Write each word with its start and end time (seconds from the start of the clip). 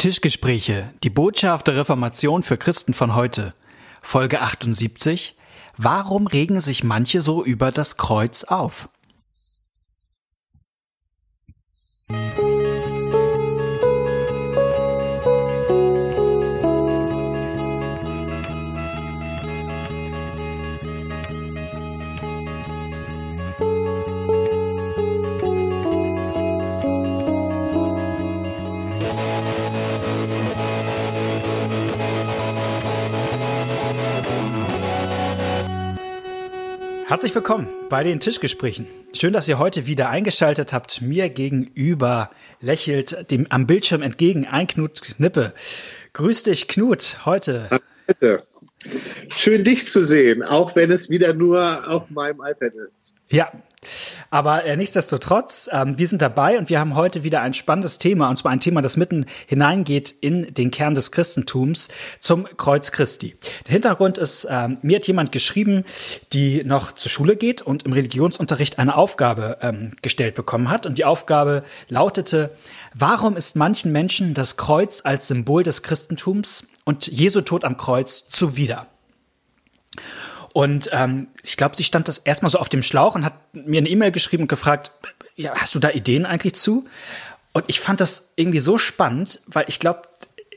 Tischgespräche, 0.00 0.94
die 1.02 1.10
Botschaft 1.10 1.66
der 1.66 1.76
Reformation 1.76 2.42
für 2.42 2.56
Christen 2.56 2.94
von 2.94 3.14
heute. 3.14 3.52
Folge 4.00 4.40
78. 4.40 5.36
Warum 5.76 6.26
regen 6.26 6.58
sich 6.58 6.82
manche 6.82 7.20
so 7.20 7.44
über 7.44 7.70
das 7.70 7.98
Kreuz 7.98 8.44
auf? 8.44 8.88
Herzlich 37.10 37.34
willkommen 37.34 37.66
bei 37.88 38.04
den 38.04 38.20
Tischgesprächen. 38.20 38.86
Schön, 39.18 39.32
dass 39.32 39.48
ihr 39.48 39.58
heute 39.58 39.86
wieder 39.86 40.10
eingeschaltet 40.10 40.72
habt. 40.72 41.02
Mir 41.02 41.28
gegenüber 41.28 42.30
lächelt 42.60 43.32
dem 43.32 43.48
am 43.50 43.66
Bildschirm 43.66 44.02
entgegen 44.02 44.46
ein 44.46 44.68
Knut 44.68 45.02
Knippe. 45.02 45.52
Grüß 46.12 46.44
dich, 46.44 46.68
Knut, 46.68 47.26
heute. 47.26 47.68
Bitte. 48.06 48.44
Schön 49.36 49.64
dich 49.64 49.88
zu 49.88 50.04
sehen, 50.04 50.44
auch 50.44 50.76
wenn 50.76 50.92
es 50.92 51.10
wieder 51.10 51.34
nur 51.34 51.88
auf 51.88 52.10
meinem 52.10 52.42
iPad 52.42 52.74
ist. 52.88 53.16
Ja, 53.28 53.50
aber 54.30 54.64
äh, 54.64 54.76
nichtsdestotrotz, 54.76 55.68
ähm, 55.72 55.98
wir 55.98 56.06
sind 56.06 56.22
dabei 56.22 56.58
und 56.58 56.68
wir 56.68 56.78
haben 56.78 56.94
heute 56.94 57.24
wieder 57.24 57.40
ein 57.40 57.54
spannendes 57.54 57.98
Thema, 57.98 58.28
und 58.28 58.36
zwar 58.36 58.52
ein 58.52 58.60
Thema, 58.60 58.82
das 58.82 58.96
mitten 58.96 59.26
hineingeht 59.46 60.14
in 60.20 60.52
den 60.54 60.70
Kern 60.70 60.94
des 60.94 61.10
Christentums 61.10 61.88
zum 62.18 62.46
Kreuz 62.56 62.92
Christi. 62.92 63.36
Der 63.66 63.72
Hintergrund 63.72 64.18
ist, 64.18 64.46
ähm, 64.50 64.78
mir 64.82 64.96
hat 64.96 65.06
jemand 65.06 65.32
geschrieben, 65.32 65.84
die 66.32 66.62
noch 66.62 66.92
zur 66.92 67.10
Schule 67.10 67.36
geht 67.36 67.62
und 67.62 67.84
im 67.84 67.92
Religionsunterricht 67.92 68.78
eine 68.78 68.96
Aufgabe 68.96 69.58
ähm, 69.62 69.96
gestellt 70.02 70.34
bekommen 70.34 70.70
hat. 70.70 70.86
Und 70.86 70.98
die 70.98 71.04
Aufgabe 71.04 71.64
lautete, 71.88 72.50
warum 72.94 73.36
ist 73.36 73.56
manchen 73.56 73.92
Menschen 73.92 74.34
das 74.34 74.56
Kreuz 74.56 75.00
als 75.04 75.28
Symbol 75.28 75.62
des 75.62 75.82
Christentums 75.82 76.68
und 76.84 77.06
Jesu 77.06 77.40
Tod 77.40 77.64
am 77.64 77.76
Kreuz 77.76 78.28
zuwider. 78.28 78.86
Und 80.52 80.90
ähm, 80.92 81.28
ich 81.44 81.56
glaube, 81.56 81.76
sie 81.76 81.84
stand 81.84 82.08
das 82.08 82.18
erstmal 82.18 82.50
so 82.50 82.58
auf 82.58 82.68
dem 82.68 82.82
Schlauch 82.82 83.14
und 83.14 83.24
hat 83.24 83.34
mir 83.52 83.78
eine 83.78 83.88
E-Mail 83.88 84.10
geschrieben 84.10 84.44
und 84.44 84.48
gefragt, 84.48 84.90
ja, 85.36 85.54
hast 85.54 85.74
du 85.74 85.78
da 85.78 85.90
Ideen 85.90 86.26
eigentlich 86.26 86.54
zu? 86.54 86.86
Und 87.52 87.64
ich 87.68 87.80
fand 87.80 88.00
das 88.00 88.32
irgendwie 88.36 88.58
so 88.58 88.78
spannend, 88.78 89.40
weil 89.46 89.64
ich 89.68 89.78
glaube, 89.78 90.02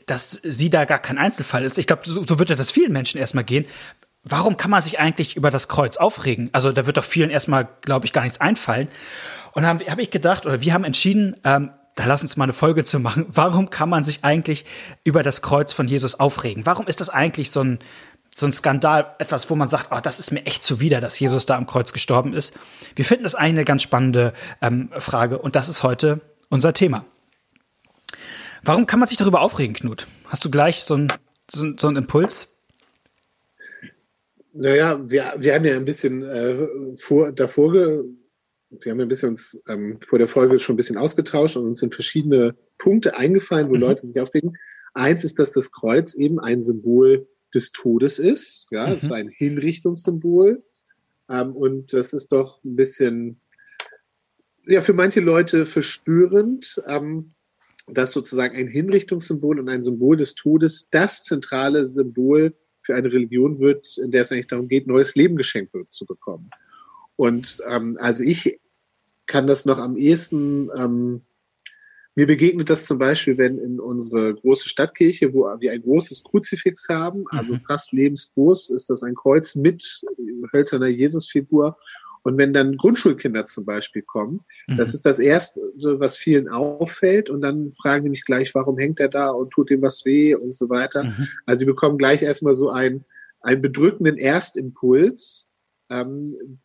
dass 0.06 0.32
sie 0.42 0.70
da 0.70 0.84
gar 0.84 0.98
kein 0.98 1.18
Einzelfall 1.18 1.64
ist. 1.64 1.78
Ich 1.78 1.86
glaube, 1.86 2.02
so, 2.04 2.22
so 2.22 2.38
würde 2.38 2.56
das 2.56 2.70
vielen 2.70 2.92
Menschen 2.92 3.18
erstmal 3.18 3.44
gehen. 3.44 3.66
Warum 4.22 4.56
kann 4.56 4.70
man 4.70 4.82
sich 4.82 4.98
eigentlich 4.98 5.36
über 5.36 5.50
das 5.50 5.68
Kreuz 5.68 5.96
aufregen? 5.96 6.50
Also 6.52 6.72
da 6.72 6.86
wird 6.86 6.96
doch 6.96 7.04
vielen 7.04 7.30
erstmal, 7.30 7.68
glaube 7.82 8.06
ich, 8.06 8.12
gar 8.12 8.22
nichts 8.22 8.40
einfallen. 8.40 8.88
Und 9.52 9.66
habe 9.66 9.84
hab 9.84 9.98
ich 9.98 10.10
gedacht, 10.10 10.46
oder 10.46 10.60
wir 10.60 10.72
haben 10.72 10.84
entschieden, 10.84 11.36
ähm, 11.44 11.70
da 11.94 12.06
lass 12.06 12.22
uns 12.22 12.36
mal 12.36 12.44
eine 12.44 12.52
Folge 12.52 12.84
zu 12.84 12.98
machen. 12.98 13.26
Warum 13.28 13.70
kann 13.70 13.88
man 13.88 14.02
sich 14.02 14.24
eigentlich 14.24 14.64
über 15.04 15.22
das 15.22 15.42
Kreuz 15.42 15.72
von 15.72 15.86
Jesus 15.86 16.18
aufregen? 16.18 16.66
Warum 16.66 16.86
ist 16.86 17.00
das 17.00 17.08
eigentlich 17.08 17.50
so 17.50 17.60
ein, 17.60 17.78
so 18.36 18.46
ein 18.46 18.52
Skandal, 18.52 19.14
etwas, 19.18 19.48
wo 19.48 19.54
man 19.54 19.68
sagt, 19.68 19.88
oh, 19.92 20.00
das 20.02 20.18
ist 20.18 20.32
mir 20.32 20.44
echt 20.44 20.62
zuwider, 20.62 21.00
dass 21.00 21.18
Jesus 21.18 21.46
da 21.46 21.56
am 21.56 21.66
Kreuz 21.66 21.92
gestorben 21.92 22.34
ist? 22.34 22.52
Wir 22.96 23.04
finden 23.04 23.22
das 23.22 23.36
eine 23.36 23.64
ganz 23.64 23.82
spannende 23.82 24.32
ähm, 24.60 24.90
Frage 24.98 25.38
und 25.38 25.54
das 25.54 25.68
ist 25.68 25.82
heute 25.82 26.20
unser 26.48 26.72
Thema. 26.72 27.06
Warum 28.62 28.86
kann 28.86 28.98
man 28.98 29.08
sich 29.08 29.18
darüber 29.18 29.40
aufregen, 29.40 29.74
Knut? 29.74 30.06
Hast 30.26 30.44
du 30.44 30.50
gleich 30.50 30.84
so 30.84 30.94
einen 30.94 31.12
so, 31.50 31.72
so 31.78 31.86
einen 31.86 31.96
Impuls? 31.96 32.48
Naja, 34.52 34.98
wir, 35.08 35.34
wir 35.38 35.54
haben 35.54 35.64
ja 35.64 35.76
ein 35.76 35.84
bisschen 35.84 36.22
äh, 36.22 36.96
vor, 36.96 37.32
davor 37.32 37.72
ge, 37.72 38.04
wir 38.70 38.92
haben 38.92 39.00
ein 39.00 39.08
bisschen 39.08 39.30
uns 39.30 39.62
ähm, 39.68 39.98
vor 40.00 40.18
der 40.18 40.28
Folge 40.28 40.58
schon 40.58 40.74
ein 40.74 40.76
bisschen 40.76 40.96
ausgetauscht 40.96 41.56
und 41.56 41.66
uns 41.66 41.80
sind 41.80 41.94
verschiedene 41.94 42.56
Punkte 42.78 43.16
eingefallen, 43.16 43.68
wo 43.68 43.74
mhm. 43.74 43.80
Leute 43.80 44.06
sich 44.06 44.20
aufregen. 44.20 44.56
Eins 44.94 45.24
ist, 45.24 45.38
dass 45.38 45.52
das 45.52 45.70
Kreuz 45.70 46.14
eben 46.14 46.40
ein 46.40 46.62
Symbol 46.62 47.26
des 47.54 47.72
Todes 47.72 48.18
ist. 48.18 48.66
Ja, 48.70 48.92
es 48.92 49.04
mhm. 49.04 49.10
war 49.10 49.16
ein 49.18 49.28
Hinrichtungssymbol. 49.28 50.62
Ähm, 51.30 51.56
und 51.56 51.92
das 51.92 52.12
ist 52.12 52.32
doch 52.32 52.62
ein 52.64 52.76
bisschen, 52.76 53.40
ja, 54.66 54.82
für 54.82 54.92
manche 54.92 55.20
Leute 55.20 55.66
verstörend, 55.66 56.82
ähm, 56.86 57.34
dass 57.86 58.12
sozusagen 58.12 58.56
ein 58.56 58.68
Hinrichtungssymbol 58.68 59.60
und 59.60 59.68
ein 59.68 59.84
Symbol 59.84 60.16
des 60.16 60.34
Todes 60.34 60.88
das 60.90 61.22
zentrale 61.22 61.86
Symbol 61.86 62.54
für 62.82 62.94
eine 62.94 63.12
Religion 63.12 63.58
wird, 63.60 63.96
in 63.98 64.10
der 64.10 64.22
es 64.22 64.32
eigentlich 64.32 64.46
darum 64.46 64.68
geht, 64.68 64.86
neues 64.86 65.14
Leben 65.14 65.36
geschenkt 65.36 65.72
zu 65.88 66.06
bekommen. 66.06 66.50
Und 67.16 67.62
ähm, 67.68 67.96
also 68.00 68.22
ich 68.22 68.60
kann 69.26 69.46
das 69.46 69.64
noch 69.64 69.78
am 69.78 69.96
ehesten, 69.96 70.70
ähm, 70.76 71.22
mir 72.16 72.26
begegnet 72.26 72.70
das 72.70 72.86
zum 72.86 72.98
Beispiel, 72.98 73.38
wenn 73.38 73.58
in 73.58 73.80
unsere 73.80 74.34
große 74.34 74.68
Stadtkirche, 74.68 75.34
wo 75.34 75.46
wir 75.58 75.72
ein 75.72 75.82
großes 75.82 76.22
Kruzifix 76.22 76.88
haben, 76.88 77.24
also 77.30 77.54
mhm. 77.54 77.60
fast 77.60 77.92
lebensgroß, 77.92 78.70
ist 78.70 78.88
das 78.88 79.02
ein 79.02 79.14
Kreuz 79.14 79.56
mit 79.56 80.02
hölzerner 80.52 80.86
Jesusfigur. 80.86 81.76
Und 82.22 82.38
wenn 82.38 82.54
dann 82.54 82.76
Grundschulkinder 82.76 83.46
zum 83.46 83.66
Beispiel 83.66 84.02
kommen, 84.02 84.40
mhm. 84.66 84.76
das 84.76 84.94
ist 84.94 85.04
das 85.04 85.18
Erste, 85.18 85.60
was 85.76 86.16
vielen 86.16 86.48
auffällt. 86.48 87.28
Und 87.28 87.42
dann 87.42 87.72
fragen 87.72 88.04
die 88.04 88.10
mich 88.10 88.24
gleich, 88.24 88.54
warum 88.54 88.78
hängt 88.78 89.00
er 89.00 89.08
da 89.08 89.30
und 89.30 89.50
tut 89.50 89.70
ihm 89.70 89.82
was 89.82 90.04
weh 90.04 90.34
und 90.34 90.54
so 90.54 90.70
weiter. 90.70 91.04
Mhm. 91.04 91.28
Also 91.46 91.60
sie 91.60 91.66
bekommen 91.66 91.98
gleich 91.98 92.22
erstmal 92.22 92.54
so 92.54 92.70
einen, 92.70 93.04
einen 93.40 93.60
bedrückenden 93.60 94.16
Erstimpuls, 94.16 95.50
ähm, 95.90 96.60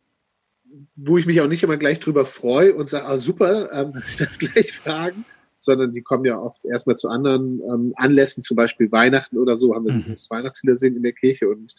wo 0.96 1.18
ich 1.18 1.26
mich 1.26 1.42
auch 1.42 1.48
nicht 1.48 1.64
immer 1.64 1.78
gleich 1.78 2.00
drüber 2.00 2.26
freue 2.26 2.76
und 2.76 2.88
sage, 2.88 3.06
ah, 3.06 3.18
super, 3.18 3.70
ähm, 3.74 3.92
dass 3.96 4.10
Sie 4.10 4.24
das 4.24 4.40
gleich 4.40 4.72
fragen, 4.72 5.26
sondern 5.60 5.92
die 5.92 6.02
kommen 6.02 6.26
ja 6.26 6.40
oft 6.40 6.66
erstmal 6.66 6.96
zu 6.96 7.10
anderen 7.10 7.62
ähm, 7.62 7.94
Anlässen, 7.96 8.44
zum 8.44 8.56
Beispiel 8.56 8.92
Weihnachten 8.92 9.38
oder 9.38 9.58
so, 9.58 9.76
haben 9.76 9.86
wir 9.86 9.94
mhm. 9.94 10.06
das 10.10 10.30
Weihnachtslieder 10.30 10.76
singen 10.76 10.98
in 10.98 11.04
der 11.04 11.14
Kirche 11.14 11.50
und 11.50 11.76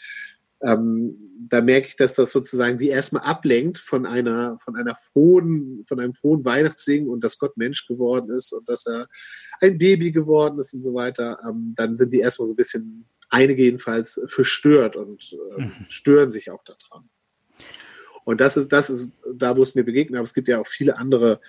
ähm, 0.62 1.16
da 1.48 1.62
merke 1.62 1.88
ich, 1.88 1.96
dass 1.96 2.14
das 2.14 2.32
sozusagen 2.32 2.76
die 2.76 2.88
erstmal 2.88 3.22
ablenkt 3.22 3.78
von 3.78 4.04
einer, 4.04 4.58
von 4.58 4.76
einer 4.76 4.94
frohen, 4.94 5.84
von 5.86 5.98
einem 5.98 6.12
frohen 6.12 6.44
Weihnachtssingen 6.44 7.08
und 7.08 7.24
dass 7.24 7.38
Gott 7.38 7.56
Mensch 7.56 7.86
geworden 7.86 8.30
ist 8.30 8.52
und 8.52 8.68
dass 8.68 8.86
er 8.86 9.08
ein 9.60 9.78
Baby 9.78 10.12
geworden 10.12 10.58
ist 10.58 10.74
und 10.74 10.82
so 10.82 10.92
weiter. 10.92 11.38
Ähm, 11.48 11.72
dann 11.76 11.96
sind 11.96 12.12
die 12.12 12.20
erstmal 12.20 12.46
so 12.46 12.52
ein 12.52 12.56
bisschen, 12.56 13.06
einige 13.30 13.62
jedenfalls, 13.62 14.20
verstört 14.26 14.96
und 14.96 15.34
äh, 15.56 15.62
mhm. 15.62 15.86
stören 15.88 16.30
sich 16.30 16.50
auch 16.50 16.62
daran. 16.64 17.08
Und 18.24 18.40
das 18.40 18.56
ist, 18.58 18.68
das 18.68 18.90
ist 18.90 19.20
da, 19.34 19.56
wo 19.56 19.62
es 19.62 19.74
mir 19.74 19.84
begegnet. 19.84 20.18
Aber 20.18 20.24
es 20.24 20.34
gibt 20.34 20.48
ja 20.48 20.60
auch 20.60 20.68
viele 20.68 20.98
andere 20.98 21.40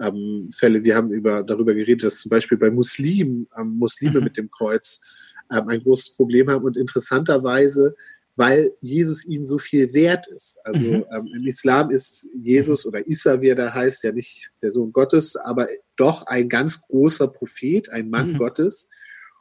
ähm, 0.00 0.48
Fälle. 0.50 0.82
Wir 0.84 0.96
haben 0.96 1.12
über, 1.12 1.42
darüber 1.42 1.74
geredet, 1.74 2.04
dass 2.04 2.20
zum 2.20 2.30
Beispiel 2.30 2.58
bei 2.58 2.70
Muslimen, 2.70 3.48
ähm, 3.58 3.76
Muslime 3.78 4.18
mhm. 4.18 4.24
mit 4.24 4.36
dem 4.36 4.50
Kreuz 4.50 5.00
ähm, 5.50 5.68
ein 5.68 5.82
großes 5.82 6.14
Problem 6.14 6.48
haben. 6.50 6.64
Und 6.64 6.76
interessanterweise, 6.76 7.94
weil 8.36 8.72
Jesus 8.80 9.26
ihnen 9.26 9.44
so 9.44 9.58
viel 9.58 9.92
wert 9.94 10.28
ist. 10.28 10.60
Also 10.64 10.86
mhm. 10.86 11.04
ähm, 11.12 11.28
im 11.34 11.46
Islam 11.46 11.90
ist 11.90 12.30
Jesus 12.40 12.86
oder 12.86 13.06
Isa, 13.08 13.40
wie 13.40 13.48
er 13.48 13.56
da 13.56 13.74
heißt, 13.74 14.04
ja 14.04 14.12
nicht 14.12 14.50
der 14.62 14.70
Sohn 14.70 14.92
Gottes, 14.92 15.34
aber 15.34 15.68
doch 15.96 16.24
ein 16.26 16.48
ganz 16.48 16.82
großer 16.86 17.28
Prophet, 17.28 17.90
ein 17.90 18.10
Mann 18.10 18.34
mhm. 18.34 18.38
Gottes. 18.38 18.90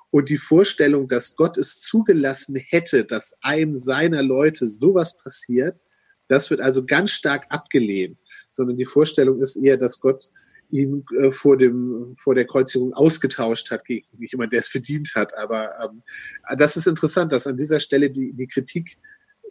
Und 0.10 0.30
die 0.30 0.38
Vorstellung, 0.38 1.08
dass 1.08 1.36
Gott 1.36 1.58
es 1.58 1.80
zugelassen 1.82 2.56
hätte, 2.56 3.06
dass 3.06 3.38
einem 3.42 3.78
seiner 3.78 4.24
Leute 4.24 4.68
sowas 4.68 5.18
passiert, 5.22 5.84
das 6.28 6.50
wird 6.50 6.62
also 6.62 6.86
ganz 6.86 7.12
stark 7.12 7.46
abgelehnt, 7.50 8.22
sondern 8.52 8.78
die 8.78 8.86
Vorstellung 8.86 9.40
ist 9.40 9.58
eher, 9.58 9.78
dass 9.78 10.00
Gott 10.00 10.30
ihn 10.70 11.06
äh, 11.20 11.32
vor 11.32 11.58
dem 11.58 12.14
vor 12.18 12.36
der 12.36 12.46
Kreuzigung 12.46 12.94
ausgetauscht 12.94 13.72
hat 13.72 13.86
gegen 13.86 14.06
nicht 14.18 14.34
jemand, 14.34 14.54
der 14.54 14.60
es 14.60 14.68
verdient 14.68 15.14
hat. 15.16 15.38
Aber 15.38 15.72
ähm, 15.84 16.02
das 16.58 16.78
ist 16.78 16.88
interessant, 16.88 17.32
dass 17.32 17.48
an 17.48 17.58
dieser 17.58 17.80
Stelle 17.80 18.10
die 18.10 18.34
die 18.34 18.48
Kritik 18.48 18.98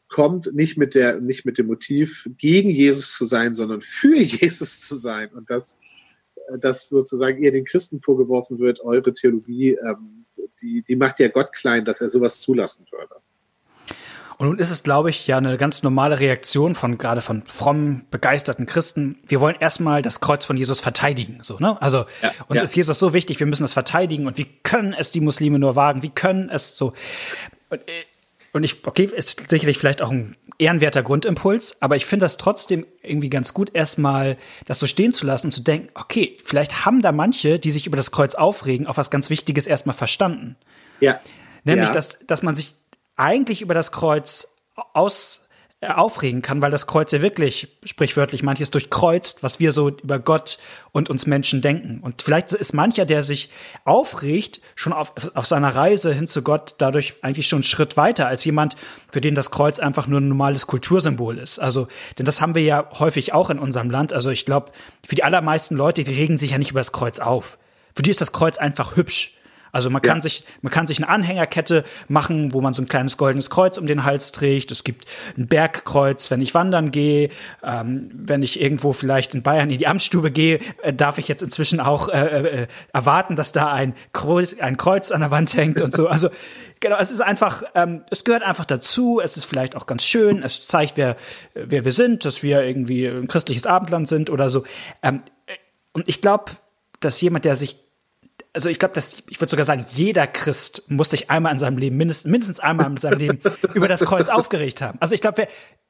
kommt 0.08 0.54
nicht 0.54 0.76
mit 0.76 0.94
der 0.94 1.20
nicht 1.20 1.44
mit 1.44 1.58
dem 1.58 1.66
Motiv 1.66 2.28
gegen 2.36 2.70
Jesus 2.70 3.16
zu 3.16 3.24
sein, 3.24 3.54
sondern 3.54 3.80
für 3.80 4.16
Jesus 4.20 4.80
zu 4.80 4.96
sein 4.96 5.30
und 5.30 5.50
dass 5.50 5.78
dass 6.60 6.88
sozusagen 6.88 7.42
eher 7.42 7.50
den 7.50 7.64
Christen 7.64 8.00
vorgeworfen 8.00 8.60
wird, 8.60 8.80
eure 8.80 9.12
Theologie, 9.12 9.76
ähm, 9.84 10.26
die 10.62 10.82
die 10.82 10.96
macht 10.96 11.18
ja 11.18 11.28
Gott 11.28 11.52
klein, 11.52 11.84
dass 11.84 12.00
er 12.00 12.08
sowas 12.08 12.40
zulassen 12.40 12.86
würde. 12.90 13.16
Und 14.38 14.48
nun 14.48 14.58
ist 14.58 14.70
es, 14.70 14.82
glaube 14.82 15.08
ich, 15.08 15.26
ja 15.26 15.38
eine 15.38 15.56
ganz 15.56 15.82
normale 15.82 16.20
Reaktion 16.20 16.74
von 16.74 16.98
gerade 16.98 17.22
von 17.22 17.42
frommen, 17.42 18.04
begeisterten 18.10 18.66
Christen. 18.66 19.18
Wir 19.26 19.40
wollen 19.40 19.56
erstmal 19.58 20.02
das 20.02 20.20
Kreuz 20.20 20.44
von 20.44 20.56
Jesus 20.56 20.80
verteidigen, 20.80 21.38
so, 21.40 21.58
ne? 21.58 21.80
Also, 21.80 22.04
ja, 22.22 22.32
uns 22.48 22.58
ja. 22.58 22.64
ist 22.64 22.76
Jesus 22.76 22.98
so 22.98 23.14
wichtig, 23.14 23.40
wir 23.40 23.46
müssen 23.46 23.64
es 23.64 23.72
verteidigen 23.72 24.26
und 24.26 24.36
wie 24.36 24.46
können 24.62 24.92
es 24.92 25.10
die 25.10 25.20
Muslime 25.20 25.58
nur 25.58 25.74
wagen? 25.74 26.02
Wie 26.02 26.10
können 26.10 26.50
es 26.50 26.76
so? 26.76 26.92
Und, 27.70 27.80
äh, 27.88 28.04
und 28.52 28.62
ich, 28.62 28.86
okay, 28.86 29.04
ist 29.04 29.48
sicherlich 29.48 29.78
vielleicht 29.78 30.02
auch 30.02 30.10
ein 30.10 30.36
ehrenwerter 30.58 31.02
Grundimpuls, 31.02 31.80
aber 31.80 31.96
ich 31.96 32.06
finde 32.06 32.24
das 32.24 32.36
trotzdem 32.36 32.86
irgendwie 33.02 33.30
ganz 33.30 33.54
gut, 33.54 33.74
erstmal 33.74 34.36
das 34.64 34.78
so 34.78 34.86
stehen 34.86 35.12
zu 35.12 35.26
lassen 35.26 35.48
und 35.48 35.52
zu 35.52 35.62
denken, 35.62 35.88
okay, 35.94 36.38
vielleicht 36.44 36.84
haben 36.84 37.02
da 37.02 37.12
manche, 37.12 37.58
die 37.58 37.70
sich 37.70 37.86
über 37.86 37.96
das 37.96 38.10
Kreuz 38.10 38.34
aufregen, 38.34 38.86
auch 38.86 38.96
was 38.96 39.10
ganz 39.10 39.30
Wichtiges 39.30 39.66
erstmal 39.66 39.96
verstanden. 39.96 40.56
Ja. 41.00 41.20
Nämlich, 41.64 41.88
ja. 41.88 41.92
Dass, 41.92 42.20
dass 42.26 42.42
man 42.42 42.54
sich 42.54 42.74
eigentlich 43.16 43.62
über 43.62 43.74
das 43.74 43.92
Kreuz 43.92 44.56
aus 44.92 45.46
äh, 45.82 45.88
aufregen 45.88 46.40
kann, 46.40 46.62
weil 46.62 46.70
das 46.70 46.86
Kreuz 46.86 47.12
ja 47.12 47.20
wirklich 47.20 47.68
sprichwörtlich 47.84 48.42
manches 48.42 48.70
durchkreuzt, 48.70 49.42
was 49.42 49.60
wir 49.60 49.72
so 49.72 49.90
über 49.90 50.18
Gott 50.18 50.56
und 50.92 51.10
uns 51.10 51.26
Menschen 51.26 51.60
denken. 51.60 52.00
Und 52.00 52.22
vielleicht 52.22 52.52
ist 52.52 52.72
mancher, 52.72 53.04
der 53.04 53.22
sich 53.22 53.50
aufregt, 53.84 54.62
schon 54.74 54.94
auf, 54.94 55.12
auf 55.34 55.44
seiner 55.44 55.74
Reise 55.74 56.14
hin 56.14 56.26
zu 56.26 56.40
Gott 56.40 56.76
dadurch 56.78 57.16
eigentlich 57.20 57.46
schon 57.46 57.58
einen 57.58 57.64
Schritt 57.64 57.98
weiter 57.98 58.26
als 58.26 58.42
jemand, 58.46 58.74
für 59.12 59.20
den 59.20 59.34
das 59.34 59.50
Kreuz 59.50 59.78
einfach 59.78 60.06
nur 60.06 60.20
ein 60.20 60.28
normales 60.28 60.66
Kultursymbol 60.66 61.36
ist. 61.36 61.58
Also, 61.58 61.88
denn 62.18 62.24
das 62.24 62.40
haben 62.40 62.54
wir 62.54 62.62
ja 62.62 62.88
häufig 62.98 63.34
auch 63.34 63.50
in 63.50 63.58
unserem 63.58 63.90
Land. 63.90 64.14
Also 64.14 64.30
ich 64.30 64.46
glaube, 64.46 64.72
für 65.06 65.14
die 65.14 65.24
allermeisten 65.24 65.76
Leute, 65.76 66.04
die 66.04 66.14
regen 66.14 66.38
sich 66.38 66.52
ja 66.52 66.58
nicht 66.58 66.70
über 66.70 66.80
das 66.80 66.92
Kreuz 66.92 67.18
auf. 67.18 67.58
Für 67.94 68.02
die 68.02 68.10
ist 68.10 68.22
das 68.22 68.32
Kreuz 68.32 68.56
einfach 68.56 68.96
hübsch. 68.96 69.36
Also 69.76 69.90
man 69.90 70.00
kann 70.00 70.22
sich, 70.22 70.42
man 70.62 70.72
kann 70.72 70.86
sich 70.86 70.96
eine 70.96 71.08
Anhängerkette 71.10 71.84
machen, 72.08 72.54
wo 72.54 72.62
man 72.62 72.72
so 72.72 72.80
ein 72.80 72.88
kleines 72.88 73.18
goldenes 73.18 73.50
Kreuz 73.50 73.76
um 73.76 73.86
den 73.86 74.04
Hals 74.04 74.32
trägt. 74.32 74.70
Es 74.70 74.84
gibt 74.84 75.04
ein 75.36 75.48
Bergkreuz, 75.48 76.30
wenn 76.30 76.40
ich 76.40 76.54
wandern 76.54 76.90
gehe. 76.90 77.28
Ähm, 77.62 78.10
wenn 78.14 78.42
ich 78.42 78.58
irgendwo 78.58 78.94
vielleicht 78.94 79.34
in 79.34 79.42
Bayern 79.42 79.68
in 79.68 79.76
die 79.76 79.86
Amtsstube 79.86 80.30
gehe, 80.30 80.60
äh, 80.80 80.94
darf 80.94 81.18
ich 81.18 81.28
jetzt 81.28 81.42
inzwischen 81.42 81.80
auch 81.80 82.08
äh, 82.08 82.62
äh, 82.62 82.66
erwarten, 82.94 83.36
dass 83.36 83.52
da 83.52 83.70
ein 83.70 83.94
Kreuz, 84.14 84.56
ein 84.58 84.78
Kreuz 84.78 85.12
an 85.12 85.20
der 85.20 85.30
Wand 85.30 85.54
hängt 85.54 85.82
und 85.82 85.94
so. 85.94 86.08
Also 86.16 86.30
genau, 86.80 86.96
es 86.98 87.10
ist 87.10 87.20
einfach, 87.20 87.62
ähm, 87.74 88.02
es 88.10 88.24
gehört 88.24 88.42
einfach 88.42 88.64
dazu. 88.64 89.20
Es 89.22 89.36
ist 89.36 89.44
vielleicht 89.44 89.76
auch 89.76 89.84
ganz 89.84 90.06
schön. 90.06 90.42
Es 90.42 90.66
zeigt, 90.66 90.96
wer, 90.96 91.18
wer 91.52 91.84
wir 91.84 91.92
sind, 91.92 92.24
dass 92.24 92.42
wir 92.42 92.62
irgendwie 92.62 93.06
ein 93.06 93.28
christliches 93.28 93.66
Abendland 93.66 94.08
sind 94.08 94.30
oder 94.30 94.48
so. 94.48 94.64
Ähm, 95.02 95.20
und 95.92 96.08
ich 96.08 96.22
glaube, 96.22 96.52
dass 97.00 97.20
jemand, 97.20 97.44
der 97.44 97.56
sich 97.56 97.85
also 98.56 98.70
ich 98.70 98.78
glaube, 98.78 98.94
dass 98.94 99.22
ich 99.28 99.38
würde 99.38 99.50
sogar 99.50 99.66
sagen, 99.66 99.84
jeder 99.92 100.26
Christ 100.26 100.84
muss 100.88 101.10
sich 101.10 101.30
einmal 101.30 101.52
in 101.52 101.58
seinem 101.58 101.76
Leben, 101.76 101.98
mindestens, 101.98 102.30
mindestens 102.30 102.58
einmal 102.58 102.86
in 102.86 102.96
seinem 102.96 103.18
Leben 103.18 103.38
über 103.74 103.86
das 103.86 104.00
Kreuz 104.00 104.30
aufgeregt 104.30 104.80
haben. 104.80 104.96
Also 104.98 105.14
ich 105.14 105.20
glaube, 105.20 105.36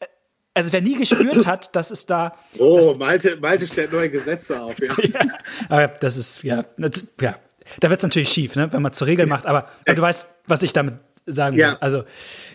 wer, 0.01 0.09
also 0.53 0.73
wer 0.73 0.81
nie 0.81 0.97
gespürt 0.97 1.47
hat, 1.47 1.77
dass 1.77 1.93
es 1.93 2.07
da. 2.07 2.35
Oh, 2.59 2.95
Malte, 2.99 3.37
Malte 3.37 3.69
stellt 3.69 3.93
neue 3.93 4.11
Gesetze 4.11 4.61
auf, 4.61 4.75
ja. 4.81 4.89
ja 5.05 5.21
aber 5.69 5.89
das 6.01 6.17
ist, 6.17 6.43
ja, 6.43 6.65
ja. 7.21 7.39
Da 7.79 7.89
wird 7.89 7.99
es 7.99 8.03
natürlich 8.03 8.31
schief, 8.31 8.57
ne, 8.57 8.73
wenn 8.73 8.83
man 8.83 8.93
zur 8.93 9.07
Regel 9.07 9.27
macht, 9.27 9.47
aber, 9.47 9.69
aber 9.87 9.95
du 9.95 10.03
weißt, 10.03 10.27
was 10.49 10.65
ich 10.65 10.73
damit 10.73 10.95
sagen 11.25 11.57
will. 11.57 11.62
Ja. 11.62 11.79
Also, 11.79 12.03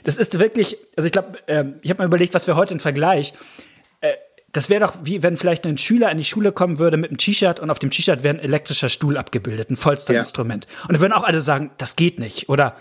das 0.04 0.18
ist 0.18 0.40
wirklich, 0.40 0.78
also 0.98 1.06
ich 1.06 1.14
glaube, 1.14 1.40
ähm, 1.48 1.76
ich 1.84 1.90
habe 1.90 2.02
mir 2.02 2.08
überlegt, 2.08 2.34
was 2.34 2.48
wir 2.48 2.58
heute 2.58 2.74
im 2.74 2.82
Vergleich 2.82 3.34
das 4.52 4.70
wäre 4.70 4.82
doch 4.82 4.98
wie 5.04 5.24
wenn 5.24 5.38
vielleicht 5.38 5.66
ein 5.66 5.78
Schüler 5.78 6.12
in 6.12 6.18
die 6.18 6.26
Schule 6.26 6.52
kommen 6.52 6.80
würde 6.80 6.98
mit 6.98 7.10
einem 7.10 7.18
T-Shirt 7.18 7.60
und 7.60 7.70
auf 7.70 7.80
dem 7.80 7.90
T-Shirt 7.90 8.24
wäre 8.24 8.36
ein 8.36 8.40
elektrischer 8.40 8.90
Stuhl 8.90 9.18
abgebildet, 9.18 9.70
ein 9.70 9.76
Vollster-Instrument. 9.76 10.66
Ja. 10.66 10.82
Und 10.84 10.94
dann 10.94 11.02
würden 11.02 11.14
auch 11.14 11.24
alle 11.24 11.42
sagen, 11.42 11.72
das 11.78 11.96
geht 11.96 12.20
nicht. 12.20 12.50
Oder, 12.50 12.76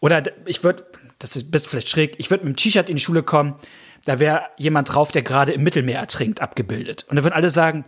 oder 0.00 0.22
ich 0.46 0.62
würde, 0.62 0.84
das 1.18 1.34
ist 1.34 1.50
bist 1.50 1.66
vielleicht 1.66 1.88
schräg, 1.88 2.14
ich 2.18 2.30
würde 2.30 2.44
mit 2.44 2.50
einem 2.50 2.56
T-Shirt 2.56 2.88
in 2.88 2.96
die 2.96 3.02
Schule 3.02 3.22
kommen, 3.22 3.56
da 4.04 4.20
wäre 4.20 4.42
jemand 4.56 4.94
drauf, 4.94 5.10
der 5.10 5.22
gerade 5.22 5.52
im 5.52 5.62
Mittelmeer 5.64 5.98
ertrinkt, 5.98 6.40
abgebildet. 6.40 7.04
Und 7.08 7.16
dann 7.16 7.24
würden 7.24 7.34
alle 7.34 7.50
sagen, 7.50 7.84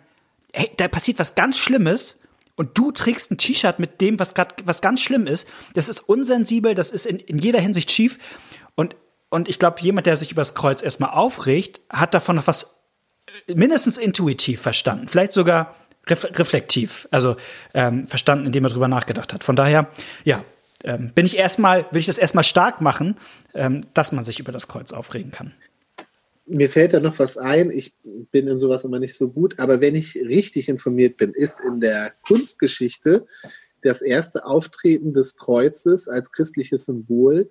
hey, 0.53 0.71
da 0.76 0.88
passiert 0.88 1.21
was 1.21 1.37
ganz 1.37 1.56
Schlimmes 1.56 2.21
und 2.56 2.76
du 2.76 2.91
trägst 2.91 3.31
ein 3.31 3.38
T-Shirt 3.38 3.79
mit 3.79 4.00
dem, 4.00 4.19
was 4.19 4.35
gerade 4.35 4.56
was 4.65 4.81
ganz 4.81 5.00
schlimm 5.00 5.29
ist. 5.29 5.49
Das 5.75 5.88
ist 5.88 6.00
unsensibel, 6.00 6.75
das 6.75 6.91
ist 6.91 7.06
in, 7.06 7.21
in 7.21 7.38
jeder 7.38 7.61
Hinsicht 7.61 7.93
schief. 7.93 8.19
Und, 8.75 8.97
und 9.29 9.49
ich 9.49 9.61
glaube, 9.61 9.81
jemand, 9.81 10.06
der 10.06 10.17
sich 10.17 10.33
übers 10.33 10.55
Kreuz 10.55 10.83
erstmal 10.83 11.11
aufregt, 11.11 11.81
hat 11.88 12.12
davon 12.12 12.37
noch 12.37 12.49
was 12.49 12.80
mindestens 13.47 13.99
intuitiv 13.99 14.61
verstanden, 14.61 15.09
vielleicht 15.09 15.32
sogar 15.32 15.77
ref 16.06 16.25
reflektiv, 16.25 17.09
also 17.11 17.37
ähm, 17.75 18.06
verstanden, 18.06 18.47
indem 18.47 18.65
er 18.65 18.71
drüber 18.71 18.88
nachgedacht 18.88 19.32
hat. 19.32 19.44
Von 19.44 19.56
daher, 19.56 19.91
ja, 20.25 20.44
ähm, 20.85 21.12
bin 21.15 21.27
ich 21.27 21.37
erstmal, 21.37 21.87
will 21.91 22.00
ich 22.00 22.06
das 22.06 22.19
erstmal 22.19 22.44
stark 22.44 22.81
machen, 22.81 23.17
ähm, 23.55 23.85
dass 23.94 24.12
man 24.12 24.25
sich 24.25 24.41
über 24.41 24.53
das 24.53 24.69
Kreuz 24.69 24.93
aufregen 24.93 25.31
kann. 25.31 25.53
Mir 26.47 26.69
fällt 26.69 26.94
da 26.94 27.00
noch 27.00 27.19
was 27.19 27.38
ein. 27.38 27.71
Ich 27.71 27.94
bin 28.03 28.49
in 28.49 28.59
sowas 28.59 28.85
immer 28.85 28.99
nicht 28.99 29.15
so 29.15 29.31
gut, 29.31 29.59
aber 29.59 29.81
wenn 29.81 29.94
ich 29.94 30.17
richtig 30.17 30.69
informiert 30.69 31.17
bin, 31.17 31.33
ist 31.33 31.61
in 31.61 31.81
der 31.81 32.12
Kunstgeschichte 32.23 33.26
das 33.83 34.03
erste 34.03 34.44
Auftreten 34.44 35.12
des 35.12 35.37
Kreuzes 35.37 36.09
als 36.09 36.33
christliches 36.33 36.87
Symbol 36.87 37.50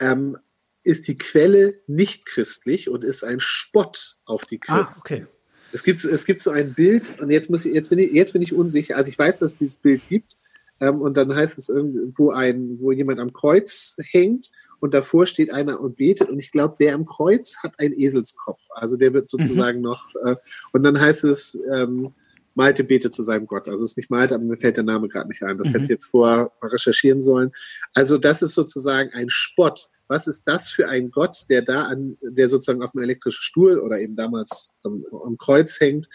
ähm, 0.00 0.36
ist 0.82 1.08
die 1.08 1.18
Quelle 1.18 1.74
nicht 1.86 2.26
christlich 2.26 2.88
und 2.88 3.04
ist 3.04 3.24
ein 3.24 3.40
Spott 3.40 4.16
auf 4.24 4.46
die 4.46 4.60
ah, 4.66 4.76
Christen. 4.76 5.00
Ah, 5.00 5.02
okay. 5.04 5.26
Es 5.72 5.84
gibt, 5.84 6.04
es 6.04 6.24
gibt 6.24 6.40
so 6.40 6.50
ein 6.50 6.74
Bild, 6.74 7.20
und 7.20 7.30
jetzt, 7.30 7.48
muss 7.48 7.64
ich, 7.64 7.72
jetzt, 7.72 7.90
bin 7.90 7.98
ich, 7.98 8.12
jetzt 8.12 8.32
bin 8.32 8.42
ich 8.42 8.52
unsicher. 8.52 8.96
Also 8.96 9.08
ich 9.08 9.18
weiß, 9.18 9.38
dass 9.38 9.52
es 9.52 9.56
dieses 9.56 9.76
Bild 9.76 10.02
gibt. 10.08 10.36
Ähm, 10.80 11.00
und 11.00 11.16
dann 11.16 11.34
heißt 11.34 11.58
es 11.58 11.68
irgendwo 11.68 12.30
ein, 12.30 12.78
wo 12.80 12.90
jemand 12.90 13.20
am 13.20 13.32
Kreuz 13.32 13.96
hängt 14.10 14.50
und 14.80 14.94
davor 14.94 15.26
steht 15.26 15.52
einer 15.52 15.80
und 15.80 15.96
betet. 15.96 16.30
Und 16.30 16.38
ich 16.38 16.50
glaube, 16.50 16.76
der 16.80 16.94
am 16.94 17.04
Kreuz 17.04 17.58
hat 17.62 17.78
einen 17.78 17.94
Eselskopf. 17.94 18.62
Also 18.70 18.96
der 18.96 19.12
wird 19.12 19.28
sozusagen 19.28 19.78
mhm. 19.78 19.84
noch. 19.84 20.08
Äh, 20.24 20.36
und 20.72 20.82
dann 20.82 20.98
heißt 20.98 21.24
es, 21.24 21.60
ähm, 21.72 22.14
Malte 22.54 22.84
betet 22.84 23.14
zu 23.14 23.22
seinem 23.22 23.46
Gott. 23.46 23.68
Also 23.68 23.84
es 23.84 23.92
ist 23.92 23.96
nicht 23.96 24.10
Malte, 24.10 24.34
aber 24.34 24.44
mir 24.44 24.56
fällt 24.56 24.76
der 24.76 24.84
Name 24.84 25.08
gerade 25.08 25.28
nicht 25.28 25.42
ein. 25.42 25.58
Das 25.58 25.68
mhm. 25.68 25.72
hätte 25.72 25.84
ich 25.84 25.90
jetzt 25.90 26.06
vorher 26.06 26.50
recherchieren 26.62 27.20
sollen. 27.20 27.52
Also 27.94 28.18
das 28.18 28.42
ist 28.42 28.54
sozusagen 28.54 29.10
ein 29.14 29.28
Spott 29.28 29.90
was 30.10 30.26
ist 30.26 30.48
das 30.48 30.70
für 30.70 30.88
ein 30.88 31.12
Gott, 31.12 31.44
der 31.50 31.62
da 31.62 31.84
an, 31.84 32.18
der 32.20 32.48
sozusagen 32.48 32.82
auf 32.82 32.90
dem 32.90 33.02
elektrischen 33.02 33.42
Stuhl 33.42 33.78
oder 33.78 34.00
eben 34.00 34.16
damals 34.16 34.72
am, 34.82 35.04
am 35.12 35.38
Kreuz 35.38 35.78
hängt. 35.78 36.08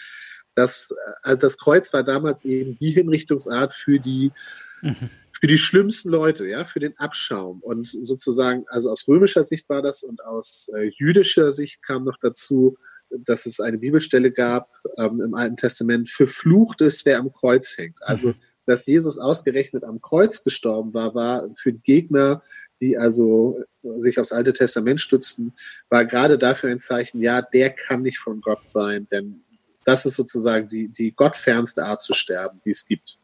Das, 0.54 0.94
also 1.24 1.44
das 1.44 1.58
Kreuz 1.58 1.94
war 1.94 2.04
damals 2.04 2.44
eben 2.44 2.76
die 2.76 2.92
Hinrichtungsart 2.92 3.74
für 3.74 4.00
die, 4.00 4.34
mhm. 4.82 5.10
für 5.32 5.48
die 5.48 5.58
schlimmsten 5.58 6.10
Leute, 6.10 6.46
ja, 6.46 6.66
für 6.66 6.82
den 6.82 6.98
Abschaum. 6.98 7.62
Und 7.62 7.88
sozusagen, 7.88 8.66
also 8.68 8.92
aus 8.92 9.08
römischer 9.08 9.46
Sicht 9.46 9.70
war 9.70 9.82
das 9.82 10.04
und 10.04 10.22
aus 10.26 10.70
äh, 10.76 10.92
jüdischer 10.94 11.54
Sicht 11.54 11.82
kam 11.82 12.04
noch 12.04 12.18
dazu, 12.22 12.78
dass 13.10 13.46
es 13.46 13.62
eine 13.62 13.78
Bibelstelle 13.78 14.32
gab 14.32 14.70
ähm, 14.98 15.22
im 15.22 15.34
Alten 15.34 15.58
Testament, 15.58 16.10
verflucht 16.10 16.82
ist, 16.82 17.06
wer 17.06 17.20
am 17.20 17.32
Kreuz 17.34 17.78
hängt. 17.78 17.98
Also, 18.02 18.30
mhm. 18.30 18.36
dass 18.66 18.86
Jesus 18.86 19.18
ausgerechnet 19.18 19.84
am 19.84 20.02
Kreuz 20.02 20.44
gestorben 20.44 20.94
war, 20.94 21.16
war 21.16 21.50
für 21.56 21.74
die 21.74 21.84
Gegner 21.84 22.42
die 22.82 22.98
also 22.98 23.60
sich 23.82 24.20
aufs 24.20 24.32
Alte 24.32 24.54
Testament 24.54 25.00
stützten, 25.00 25.54
war 25.90 26.06
gerade 26.06 26.38
dafür 26.38 26.72
ein 26.72 26.80
Zeichen, 26.80 27.22
ja, 27.22 27.42
der 27.42 27.70
kann 27.70 28.02
nicht 28.02 28.20
von 28.20 28.42
Gott 28.42 28.66
sein, 28.66 29.08
denn 29.12 29.42
das 29.86 30.06
ist 30.06 30.16
sozusagen 30.16 30.68
die, 30.68 30.90
die 30.90 31.14
gottfernste 31.16 31.86
Art 31.86 32.02
zu 32.02 32.14
sterben, 32.14 32.60
die 32.66 32.72
es 32.72 32.86
gibt. 32.88 33.20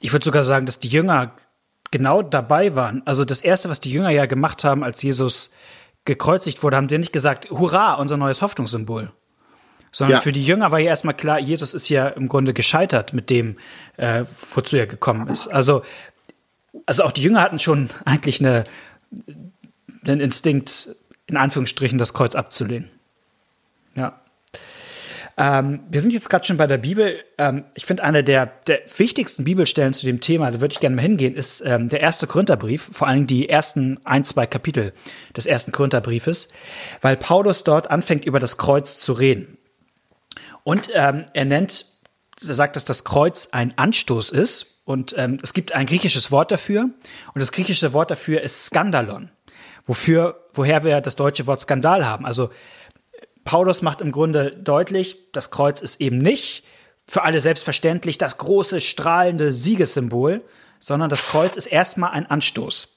Ich 0.00 0.12
würde 0.12 0.24
sogar 0.24 0.44
sagen, 0.44 0.66
dass 0.66 0.78
die 0.78 0.88
Jünger 0.88 1.34
genau 1.90 2.22
dabei 2.22 2.76
waren. 2.76 3.02
Also 3.06 3.24
das 3.24 3.40
Erste, 3.40 3.70
was 3.70 3.80
die 3.80 3.90
Jünger 3.90 4.10
ja 4.10 4.26
gemacht 4.26 4.64
haben, 4.64 4.84
als 4.84 5.02
Jesus 5.02 5.50
gekreuzigt 6.04 6.62
wurde, 6.62 6.76
haben 6.76 6.88
sie 6.88 6.98
nicht 6.98 7.12
gesagt, 7.12 7.50
hurra, 7.50 7.94
unser 7.94 8.18
neues 8.18 8.42
Hoffnungssymbol. 8.42 9.12
Sondern 9.96 10.16
ja. 10.16 10.20
für 10.20 10.32
die 10.32 10.44
Jünger 10.44 10.72
war 10.72 10.78
ja 10.78 10.88
erstmal 10.88 11.14
klar, 11.14 11.38
Jesus 11.38 11.72
ist 11.72 11.88
ja 11.88 12.08
im 12.08 12.28
Grunde 12.28 12.52
gescheitert 12.52 13.12
mit 13.12 13.30
dem, 13.30 13.56
äh, 13.96 14.24
wozu 14.52 14.76
er 14.76 14.86
gekommen 14.86 15.28
ist. 15.28 15.48
Also 15.48 15.82
also 16.84 17.04
auch 17.04 17.12
die 17.12 17.22
Jünger 17.22 17.40
hatten 17.40 17.58
schon 17.58 17.88
eigentlich 18.04 18.40
eine, 18.40 18.64
einen 20.06 20.20
Instinkt, 20.20 20.90
in 21.26 21.36
Anführungsstrichen, 21.36 21.98
das 21.98 22.12
Kreuz 22.12 22.34
abzulehnen. 22.34 22.90
Ja. 23.94 24.20
Ähm, 25.38 25.80
wir 25.90 26.00
sind 26.00 26.12
jetzt 26.12 26.30
gerade 26.30 26.46
schon 26.46 26.56
bei 26.56 26.66
der 26.66 26.78
Bibel. 26.78 27.22
Ähm, 27.36 27.64
ich 27.74 27.84
finde, 27.84 28.04
eine 28.04 28.24
der, 28.24 28.46
der 28.66 28.80
wichtigsten 28.96 29.44
Bibelstellen 29.44 29.92
zu 29.92 30.06
dem 30.06 30.20
Thema, 30.20 30.50
da 30.50 30.60
würde 30.60 30.72
ich 30.72 30.80
gerne 30.80 30.96
mal 30.96 31.02
hingehen, 31.02 31.34
ist 31.34 31.62
ähm, 31.64 31.88
der 31.88 32.00
erste 32.00 32.26
Korintherbrief, 32.26 32.88
vor 32.92 33.06
allem 33.06 33.26
die 33.26 33.48
ersten 33.48 33.98
ein, 34.04 34.24
zwei 34.24 34.46
Kapitel 34.46 34.92
des 35.36 35.46
ersten 35.46 35.72
Korintherbriefes, 35.72 36.48
weil 37.02 37.16
Paulus 37.16 37.64
dort 37.64 37.90
anfängt, 37.90 38.24
über 38.24 38.40
das 38.40 38.56
Kreuz 38.56 38.98
zu 39.00 39.12
reden. 39.12 39.58
Und 40.66 40.90
ähm, 40.94 41.26
er 41.32 41.44
nennt, 41.44 41.86
er 42.44 42.54
sagt, 42.56 42.74
dass 42.74 42.84
das 42.84 43.04
Kreuz 43.04 43.50
ein 43.52 43.78
Anstoß 43.78 44.30
ist 44.30 44.80
und 44.84 45.14
ähm, 45.16 45.38
es 45.40 45.54
gibt 45.54 45.70
ein 45.70 45.86
griechisches 45.86 46.32
Wort 46.32 46.50
dafür. 46.50 46.90
Und 47.32 47.40
das 47.40 47.52
griechische 47.52 47.92
Wort 47.92 48.10
dafür 48.10 48.40
ist 48.40 48.66
Skandalon. 48.66 49.30
Wofür, 49.84 50.48
woher 50.54 50.82
wir 50.82 51.00
das 51.00 51.14
deutsche 51.14 51.46
Wort 51.46 51.60
Skandal 51.60 52.04
haben. 52.04 52.26
Also 52.26 52.50
Paulus 53.44 53.80
macht 53.80 54.00
im 54.00 54.10
Grunde 54.10 54.56
deutlich, 54.56 55.30
das 55.30 55.52
Kreuz 55.52 55.80
ist 55.80 56.00
eben 56.00 56.18
nicht 56.18 56.64
für 57.06 57.22
alle 57.22 57.38
selbstverständlich 57.38 58.18
das 58.18 58.36
große, 58.36 58.80
strahlende 58.80 59.52
Siegessymbol, 59.52 60.42
sondern 60.80 61.10
das 61.10 61.28
Kreuz 61.28 61.54
ist 61.54 61.66
erstmal 61.66 62.10
ein 62.10 62.26
Anstoß. 62.26 62.95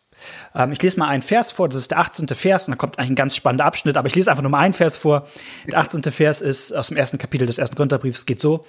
Ähm, 0.55 0.71
ich 0.71 0.81
lese 0.81 0.99
mal 0.99 1.07
einen 1.07 1.21
Vers 1.21 1.51
vor, 1.51 1.69
das 1.69 1.77
ist 1.77 1.91
der 1.91 1.99
18. 1.99 2.27
Vers, 2.29 2.67
und 2.67 2.71
da 2.71 2.75
kommt 2.75 2.97
eigentlich 2.97 3.11
ein 3.11 3.15
ganz 3.15 3.35
spannender 3.35 3.65
Abschnitt, 3.65 3.97
aber 3.97 4.07
ich 4.07 4.15
lese 4.15 4.29
einfach 4.29 4.43
nur 4.43 4.51
mal 4.51 4.59
einen 4.59 4.73
Vers 4.73 4.97
vor. 4.97 5.27
Der 5.67 5.79
18. 5.79 6.03
Vers 6.03 6.41
ist 6.41 6.71
aus 6.73 6.87
dem 6.87 6.97
ersten 6.97 7.17
Kapitel 7.17 7.45
des 7.45 7.57
ersten 7.57 7.75
Gründerbriefs, 7.75 8.25
geht 8.25 8.41
so. 8.41 8.65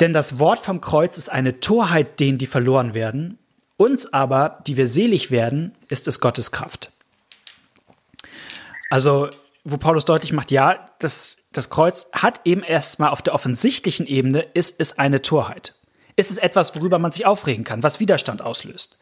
Denn 0.00 0.12
das 0.12 0.38
Wort 0.38 0.60
vom 0.60 0.80
Kreuz 0.80 1.18
ist 1.18 1.28
eine 1.28 1.60
Torheit 1.60 2.20
denen, 2.20 2.38
die 2.38 2.46
verloren 2.46 2.94
werden. 2.94 3.38
Uns 3.76 4.12
aber, 4.12 4.62
die 4.66 4.76
wir 4.76 4.88
selig 4.88 5.30
werden, 5.30 5.74
ist 5.88 6.08
es 6.08 6.20
Gottes 6.20 6.50
Kraft. 6.50 6.90
Also, 8.90 9.28
wo 9.64 9.76
Paulus 9.76 10.04
deutlich 10.04 10.32
macht, 10.32 10.50
ja, 10.50 10.86
das, 10.98 11.38
das 11.52 11.70
Kreuz 11.70 12.08
hat 12.12 12.40
eben 12.44 12.62
erstmal 12.62 13.10
auf 13.10 13.22
der 13.22 13.34
offensichtlichen 13.34 14.06
Ebene, 14.06 14.40
ist 14.54 14.80
es 14.80 14.98
eine 14.98 15.22
Torheit. 15.22 15.74
Ist 16.18 16.32
es 16.32 16.38
etwas, 16.38 16.74
worüber 16.74 16.98
man 16.98 17.12
sich 17.12 17.26
aufregen 17.26 17.62
kann, 17.62 17.84
was 17.84 18.00
Widerstand 18.00 18.42
auslöst. 18.42 18.98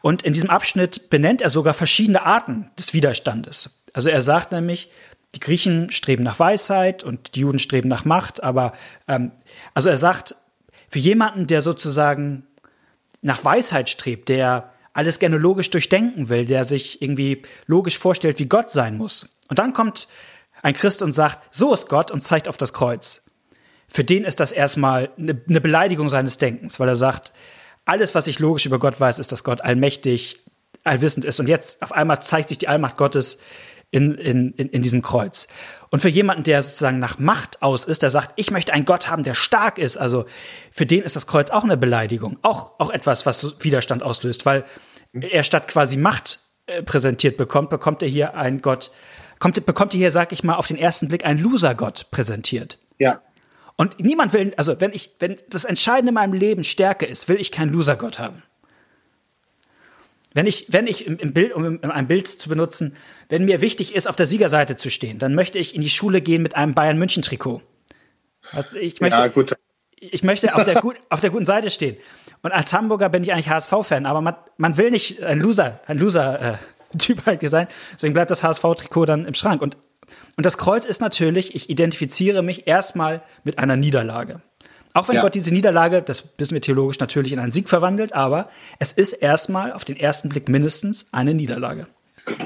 Und 0.00 0.22
in 0.22 0.32
diesem 0.32 0.48
Abschnitt 0.48 1.10
benennt 1.10 1.42
er 1.42 1.50
sogar 1.50 1.74
verschiedene 1.74 2.24
Arten 2.24 2.70
des 2.78 2.94
Widerstandes. 2.94 3.82
Also 3.92 4.08
er 4.08 4.22
sagt 4.22 4.52
nämlich, 4.52 4.90
die 5.34 5.40
Griechen 5.40 5.90
streben 5.90 6.24
nach 6.24 6.38
Weisheit 6.38 7.04
und 7.04 7.34
die 7.34 7.40
Juden 7.40 7.58
streben 7.58 7.90
nach 7.90 8.06
Macht, 8.06 8.42
aber 8.42 8.72
ähm, 9.06 9.32
also 9.74 9.90
er 9.90 9.98
sagt, 9.98 10.36
für 10.88 10.98
jemanden, 10.98 11.46
der 11.46 11.60
sozusagen 11.60 12.46
nach 13.20 13.44
Weisheit 13.44 13.90
strebt, 13.90 14.30
der 14.30 14.72
alles 14.94 15.18
gerne 15.18 15.36
logisch 15.36 15.68
durchdenken 15.68 16.30
will, 16.30 16.46
der 16.46 16.64
sich 16.64 17.02
irgendwie 17.02 17.42
logisch 17.66 17.98
vorstellt, 17.98 18.38
wie 18.38 18.46
Gott 18.46 18.70
sein 18.70 18.96
muss. 18.96 19.28
Und 19.48 19.58
dann 19.58 19.74
kommt 19.74 20.08
ein 20.62 20.72
Christ 20.72 21.02
und 21.02 21.12
sagt, 21.12 21.54
so 21.54 21.74
ist 21.74 21.90
Gott 21.90 22.10
und 22.10 22.24
zeigt 22.24 22.48
auf 22.48 22.56
das 22.56 22.72
Kreuz. 22.72 23.27
Für 23.88 24.04
den 24.04 24.24
ist 24.24 24.40
das 24.40 24.52
erstmal 24.52 25.10
eine, 25.18 25.40
eine 25.48 25.60
Beleidigung 25.60 26.08
seines 26.08 26.38
Denkens, 26.38 26.78
weil 26.78 26.88
er 26.88 26.96
sagt, 26.96 27.32
alles, 27.84 28.14
was 28.14 28.26
ich 28.26 28.38
logisch 28.38 28.66
über 28.66 28.78
Gott 28.78 29.00
weiß, 29.00 29.18
ist, 29.18 29.32
dass 29.32 29.44
Gott 29.44 29.62
allmächtig, 29.62 30.44
allwissend 30.84 31.24
ist. 31.24 31.40
Und 31.40 31.48
jetzt 31.48 31.82
auf 31.82 31.92
einmal 31.92 32.20
zeigt 32.20 32.50
sich 32.50 32.58
die 32.58 32.68
Allmacht 32.68 32.98
Gottes 32.98 33.38
in, 33.90 34.14
in, 34.14 34.52
in, 34.52 34.68
in 34.68 34.82
diesem 34.82 35.00
Kreuz. 35.00 35.48
Und 35.90 36.00
für 36.00 36.10
jemanden, 36.10 36.42
der 36.42 36.62
sozusagen 36.62 36.98
nach 36.98 37.18
Macht 37.18 37.62
aus 37.62 37.86
ist, 37.86 38.02
der 38.02 38.10
sagt, 38.10 38.32
ich 38.36 38.50
möchte 38.50 38.74
einen 38.74 38.84
Gott 38.84 39.08
haben, 39.08 39.22
der 39.22 39.34
stark 39.34 39.78
ist, 39.78 39.96
also 39.96 40.26
für 40.70 40.84
den 40.84 41.02
ist 41.02 41.16
das 41.16 41.26
Kreuz 41.26 41.50
auch 41.50 41.64
eine 41.64 41.78
Beleidigung, 41.78 42.38
auch, 42.42 42.78
auch 42.78 42.90
etwas, 42.90 43.24
was 43.24 43.64
Widerstand 43.64 44.02
auslöst, 44.02 44.44
weil 44.44 44.64
er 45.14 45.42
statt 45.44 45.68
quasi 45.68 45.96
Macht 45.96 46.40
äh, 46.66 46.82
präsentiert 46.82 47.38
bekommt, 47.38 47.70
bekommt 47.70 48.02
er 48.02 48.08
hier 48.08 48.34
einen 48.34 48.60
Gott, 48.60 48.90
kommt, 49.38 49.64
bekommt 49.64 49.94
er 49.94 49.98
hier, 49.98 50.10
sag 50.10 50.32
ich 50.32 50.44
mal, 50.44 50.56
auf 50.56 50.66
den 50.66 50.76
ersten 50.76 51.08
Blick 51.08 51.24
einen 51.24 51.40
Loser-Gott 51.40 52.10
präsentiert. 52.10 52.78
Ja. 52.98 53.22
Und 53.80 54.00
niemand 54.00 54.32
will, 54.32 54.52
also 54.56 54.80
wenn 54.80 54.92
ich, 54.92 55.12
wenn 55.20 55.36
das 55.48 55.64
Entscheidende 55.64 56.08
in 56.08 56.14
meinem 56.14 56.32
Leben 56.32 56.64
Stärke 56.64 57.06
ist, 57.06 57.28
will 57.28 57.40
ich 57.40 57.52
keinen 57.52 57.72
Loser-Gott 57.72 58.18
haben. 58.18 58.42
Wenn 60.34 60.46
ich, 60.46 60.66
wenn 60.72 60.88
ich 60.88 61.06
im, 61.06 61.16
im 61.16 61.32
Bild, 61.32 61.52
um 61.52 61.80
ein 61.82 62.08
Bild 62.08 62.26
zu 62.26 62.48
benutzen, 62.48 62.96
wenn 63.28 63.44
mir 63.44 63.60
wichtig 63.60 63.94
ist, 63.94 64.08
auf 64.08 64.16
der 64.16 64.26
Siegerseite 64.26 64.74
zu 64.74 64.90
stehen, 64.90 65.20
dann 65.20 65.34
möchte 65.34 65.60
ich 65.60 65.76
in 65.76 65.80
die 65.80 65.90
Schule 65.90 66.20
gehen 66.20 66.42
mit 66.42 66.56
einem 66.56 66.74
Bayern 66.74 66.98
München 66.98 67.22
Trikot. 67.22 67.62
Also 68.52 68.78
ich 68.78 69.00
möchte, 69.00 69.16
ja, 69.16 69.28
gut. 69.28 69.56
ich 69.96 70.24
möchte 70.24 70.56
auf 70.56 70.64
der, 70.64 70.80
gut, 70.80 70.96
auf 71.08 71.20
der 71.20 71.30
guten 71.30 71.46
Seite 71.46 71.70
stehen. 71.70 71.96
Und 72.42 72.50
als 72.50 72.72
Hamburger 72.72 73.08
bin 73.08 73.22
ich 73.22 73.32
eigentlich 73.32 73.48
HSV-Fan, 73.48 74.06
aber 74.06 74.20
man, 74.20 74.34
man 74.56 74.76
will 74.76 74.90
nicht 74.90 75.22
ein 75.22 75.38
Loser, 75.38 75.80
ein 75.86 75.98
Loser-Typ 75.98 77.26
äh, 77.26 77.30
eigentlich 77.30 77.50
sein. 77.50 77.68
Deswegen 77.94 78.12
bleibt 78.12 78.32
das 78.32 78.42
HSV-Trikot 78.42 79.06
dann 79.06 79.24
im 79.24 79.34
Schrank. 79.34 79.62
Und, 79.62 79.76
und 80.36 80.46
das 80.46 80.58
Kreuz 80.58 80.84
ist 80.84 81.00
natürlich, 81.00 81.54
ich 81.54 81.70
identifiziere 81.70 82.42
mich 82.42 82.66
erstmal 82.66 83.22
mit 83.44 83.58
einer 83.58 83.76
Niederlage. 83.76 84.42
Auch 84.94 85.08
wenn 85.08 85.16
ja. 85.16 85.22
Gott 85.22 85.34
diese 85.34 85.52
Niederlage, 85.52 86.02
das 86.02 86.32
wissen 86.38 86.54
wir 86.54 86.60
theologisch 86.60 86.98
natürlich, 86.98 87.32
in 87.32 87.38
einen 87.38 87.52
Sieg 87.52 87.68
verwandelt, 87.68 88.14
aber 88.14 88.48
es 88.78 88.92
ist 88.92 89.12
erstmal 89.12 89.72
auf 89.72 89.84
den 89.84 89.96
ersten 89.96 90.28
Blick 90.28 90.48
mindestens 90.48 91.08
eine 91.12 91.34
Niederlage. 91.34 91.86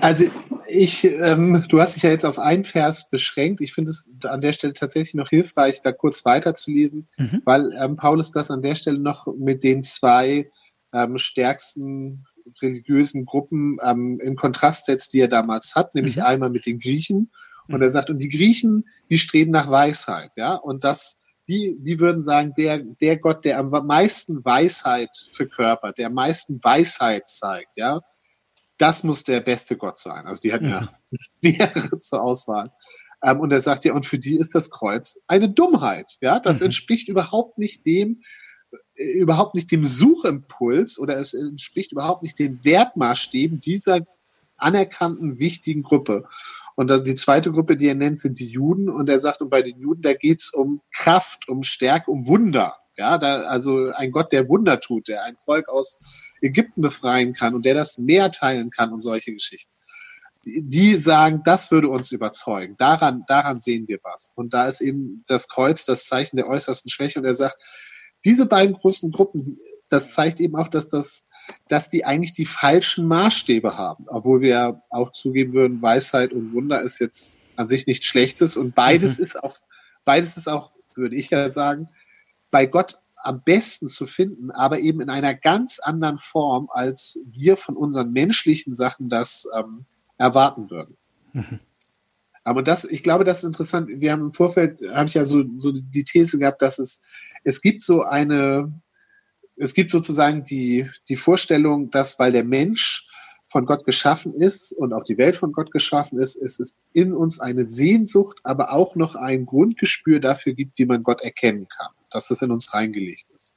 Also 0.01 0.27
ich, 0.69 1.05
ähm, 1.05 1.65
du 1.69 1.81
hast 1.81 1.97
dich 1.97 2.03
ja 2.03 2.11
jetzt 2.11 2.25
auf 2.25 2.39
einen 2.39 2.65
Vers 2.65 3.09
beschränkt. 3.11 3.61
Ich 3.61 3.73
finde 3.73 3.91
es 3.91 4.13
an 4.25 4.41
der 4.41 4.53
Stelle 4.53 4.75
tatsächlich 4.75 5.15
noch 5.15 5.31
hilfreich, 5.31 5.81
da 5.83 5.93
kurz 5.93 6.25
weiterzulesen, 6.25 7.09
mhm. 7.17 7.43
weil 7.45 7.71
ähm, 7.81 7.97
Paulus 7.97 8.33
das 8.33 8.51
an 8.51 8.63
der 8.63 8.75
Stelle 8.75 8.99
noch 8.99 9.27
mit 9.39 9.63
den 9.65 9.83
zwei 9.83 10.51
ähm, 10.93 11.19
stärksten 11.19 12.27
religiösen 12.61 13.25
Gruppen 13.25 13.79
ähm, 13.83 14.21
in 14.21 14.37
Kontrast 14.37 14.87
setzt, 14.87 15.13
die 15.15 15.21
er 15.21 15.29
damals 15.29 15.75
hat, 15.75 15.95
nämlich 15.95 16.17
mhm. 16.17 16.23
einmal 16.23 16.51
mit 16.51 16.67
den 16.67 16.79
Griechen. 16.79 17.31
Und 17.69 17.83
er 17.83 17.91
sagt, 17.91 18.11
und 18.11 18.19
die 18.19 18.29
Griechen, 18.29 18.89
die 19.11 19.19
streben 19.19 19.51
nach 19.51 19.71
Weisheit, 19.71 20.31
ja, 20.37 20.55
und 20.55 20.85
das 20.85 21.23
die, 21.49 21.77
die 21.81 21.99
würden 21.99 22.23
sagen, 22.23 22.55
der, 22.57 22.79
der 22.79 23.19
Gott, 23.19 23.45
der 23.45 23.59
am 23.59 23.71
meisten 23.87 24.45
Weisheit 24.45 25.11
verkörpert, 25.33 25.99
der 25.99 26.07
am 26.07 26.15
meisten 26.15 26.63
Weisheit 26.63 27.29
zeigt, 27.29 27.77
ja, 27.77 28.01
das 28.79 29.05
muss 29.05 29.25
der 29.25 29.41
beste 29.41 29.77
Gott 29.77 29.99
sein. 29.99 30.27
Also 30.27 30.41
die 30.41 30.53
hatten 30.53 30.69
ja, 30.69 30.89
ja 31.11 31.19
mehrere 31.41 31.99
zur 31.99 32.23
Auswahl. 32.23 32.73
Ähm, 33.23 33.41
und 33.41 33.53
er 33.53 33.61
sagt 33.61 33.85
ja, 33.85 33.93
und 33.93 34.07
für 34.07 34.19
die 34.19 34.37
ist 34.37 34.55
das 34.55 34.71
Kreuz 34.71 35.21
eine 35.27 35.51
Dummheit. 35.51 36.17
Ja, 36.21 36.41
das 36.41 36.61
mhm. 36.61 36.67
entspricht 36.67 37.09
überhaupt 37.09 37.59
nicht 37.59 37.87
dem, 37.87 38.23
äh, 38.95 39.13
überhaupt 39.19 39.55
nicht 39.55 39.71
dem 39.71 39.85
Suchimpuls 39.85 40.99
oder 40.99 41.19
es 41.19 41.35
entspricht 41.35 41.93
überhaupt 41.93 42.23
nicht 42.23 42.39
den 42.39 42.65
Wertmaßstäben 42.65 43.61
dieser 43.61 44.01
anerkannten, 44.57 45.39
wichtigen 45.39 45.83
Gruppe. 45.83 46.29
Und 46.75 47.07
die 47.07 47.15
zweite 47.15 47.53
Gruppe, 47.53 47.77
die 47.77 47.89
er 47.89 47.95
nennt, 47.95 48.21
sind 48.21 48.39
die 48.39 48.47
Juden. 48.47 48.89
Und 48.89 49.09
er 49.09 49.21
sagt, 49.21 49.41
und 49.41 49.51
bei 49.51 49.63
den 49.63 49.79
Juden, 49.79 50.03
da 50.03 50.15
geht's 50.15 50.53
um 50.53 50.81
Kraft, 50.95 51.49
um 51.49 51.63
Stärke, 51.63 52.11
um 52.11 52.27
Wunder. 52.27 52.77
Ja, 52.97 53.19
da, 53.19 53.43
also 53.43 53.91
ein 53.95 54.11
Gott, 54.11 54.33
der 54.33 54.49
Wunder 54.49 54.79
tut, 54.81 55.09
der 55.09 55.25
ein 55.25 55.37
Volk 55.39 55.69
aus 55.69 55.99
Ägypten 56.43 56.83
befreien 56.83 57.33
kann 57.33 57.55
und 57.55 57.65
der 57.65 57.75
das 57.75 57.99
Meer 57.99 58.31
teilen 58.31 58.71
kann 58.71 58.93
und 58.93 59.01
solche 59.01 59.33
Geschichten. 59.33 59.73
Die, 60.45 60.63
die 60.67 60.97
sagen, 60.97 61.43
das 61.45 61.71
würde 61.71 61.89
uns 61.89 62.13
überzeugen. 62.13 62.77
Daran, 62.79 63.25
daran 63.29 63.61
sehen 63.61 63.89
wir 63.89 63.99
was. 64.03 64.33
Und 64.35 64.53
da 64.53 64.67
ist 64.67 64.81
eben 64.81 65.25
das 65.27 65.49
Kreuz 65.49 65.85
das 65.85 66.07
Zeichen 66.07 66.37
der 66.37 66.49
äußersten 66.49 66.91
Schwäche. 66.91 67.19
Und 67.19 67.25
er 67.25 67.35
sagt, 67.35 67.57
diese 68.25 68.47
beiden 68.47 68.75
großen 68.75 69.11
Gruppen, 69.11 69.43
die, 69.43 69.59
das 69.89 70.13
zeigt 70.13 70.41
eben 70.41 70.57
auch, 70.57 70.69
dass 70.69 70.89
das 70.89 71.29
dass 71.69 71.91
die 71.91 72.05
eigentlich 72.05 72.33
die 72.33 72.47
falschen 72.47 73.07
Maßstäbe 73.07 73.77
haben. 73.77 74.05
Obwohl 74.09 74.41
wir 74.41 74.83
auch 74.91 75.13
zugeben 75.13 75.53
würden, 75.53 75.83
Weisheit 75.83 76.33
und 76.33 76.53
Wunder 76.53 76.81
ist 76.81 76.99
jetzt 77.01 77.41
an 77.57 77.69
sich 77.69 77.87
nichts 77.87 78.07
Schlechtes 78.07 78.57
und 78.57 78.75
beides 78.75 79.19
mhm. 79.19 79.25
ist 79.25 79.43
auch, 79.43 79.57
beides 80.05 80.37
ist 80.37 80.49
auch, 80.49 80.73
würde 80.95 81.17
ich 81.17 81.31
ja 81.31 81.49
sagen, 81.49 81.89
bei 82.51 82.67
Gott 82.67 82.99
am 83.17 83.43
besten 83.43 83.89
zu 83.89 84.07
finden, 84.07 84.51
aber 84.51 84.81
eben 84.81 85.01
in 85.01 85.09
einer 85.09 85.35
ganz 85.35 85.79
anderen 85.79 86.19
Form, 86.19 86.69
als 86.73 87.21
wir 87.25 87.57
von 87.57 87.77
unseren 87.77 88.13
menschlichen 88.13 88.75
Sachen 88.75 89.09
das 89.09 89.49
ähm, 89.57 89.87
erwarten 90.19 90.71
würden. 90.71 90.97
Mhm. 91.33 91.61
Aber 92.45 92.63
das, 92.63 92.85
ich 92.85 93.03
glaube, 93.03 93.25
das 93.25 93.39
ist 93.39 93.45
interessant. 93.45 93.89
Wir 93.89 94.13
haben 94.13 94.23
im 94.23 94.33
Vorfeld, 94.33 94.81
habe 94.93 95.07
ich 95.07 95.15
ja 95.15 95.25
so, 95.25 95.45
so 95.57 95.73
die 95.73 96.05
These 96.05 96.39
gehabt, 96.39 96.61
dass 96.61 96.79
es, 96.79 97.03
es 97.45 97.61
gibt 97.63 97.83
so 97.83 98.03
eine, 98.03 98.73
es 99.63 99.75
gibt 99.75 99.91
sozusagen 99.91 100.43
die, 100.43 100.91
die 101.09 101.17
Vorstellung, 101.17 101.91
dass 101.91 102.19
weil 102.19 102.33
der 102.33 102.43
Mensch 102.43 103.07
von 103.47 103.65
Gott 103.65 103.85
geschaffen 103.85 104.35
ist 104.35 104.73
und 104.73 104.93
auch 104.93 105.05
die 105.05 105.19
Welt 105.19 105.37
von 105.37 105.53
Gott 105.53 105.71
geschaffen 105.71 106.19
ist, 106.19 106.37
es 106.37 106.59
ist 106.59 106.81
in 106.93 107.13
uns 107.13 107.39
eine 107.39 107.65
Sehnsucht, 107.65 108.41
aber 108.43 108.73
auch 108.73 108.97
noch 108.97 109.15
ein 109.15 109.47
Grundgespür 109.47 110.19
dafür 110.19 110.55
gibt, 110.55 110.79
wie 110.79 110.87
man 110.87 111.05
Gott 111.05 111.21
erkennen 111.21 111.69
kann, 111.69 111.93
dass 112.11 112.29
das 112.29 112.43
in 112.43 112.51
uns 112.51 112.75
reingelegt 112.75 113.27
ist. 113.35 113.57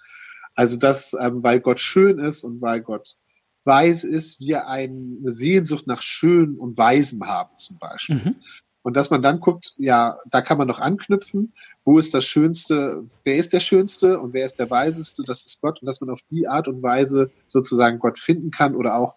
Also 0.53 0.77
dass, 0.77 1.13
ähm, 1.19 1.43
weil 1.43 1.59
Gott 1.59 1.79
schön 1.79 2.19
ist 2.19 2.43
und 2.43 2.61
weil 2.61 2.81
Gott 2.81 3.15
weise 3.63 4.07
ist, 4.07 4.39
wir 4.39 4.67
eine 4.67 5.31
Sehnsucht 5.31 5.87
nach 5.87 6.03
Schön 6.03 6.55
und 6.55 6.77
Weisem 6.77 7.25
haben 7.25 7.57
zum 7.57 7.79
Beispiel. 7.79 8.17
Mhm. 8.17 8.35
Und 8.85 8.95
dass 8.95 9.09
man 9.09 9.23
dann 9.23 9.39
guckt, 9.39 9.73
ja, 9.77 10.19
da 10.29 10.43
kann 10.43 10.59
man 10.59 10.67
noch 10.67 10.79
anknüpfen, 10.79 11.53
wo 11.83 11.97
ist 11.97 12.13
das 12.13 12.23
Schönste, 12.23 13.03
wer 13.23 13.35
ist 13.35 13.51
der 13.51 13.59
Schönste 13.59 14.19
und 14.19 14.33
wer 14.33 14.45
ist 14.45 14.59
der 14.59 14.69
Weiseste, 14.69 15.23
das 15.25 15.43
ist 15.43 15.59
Gott. 15.59 15.81
Und 15.81 15.87
dass 15.87 16.01
man 16.01 16.11
auf 16.11 16.19
die 16.29 16.47
Art 16.47 16.67
und 16.67 16.83
Weise 16.83 17.31
sozusagen 17.47 17.97
Gott 17.97 18.19
finden 18.19 18.51
kann 18.51 18.75
oder 18.75 18.95
auch 18.95 19.15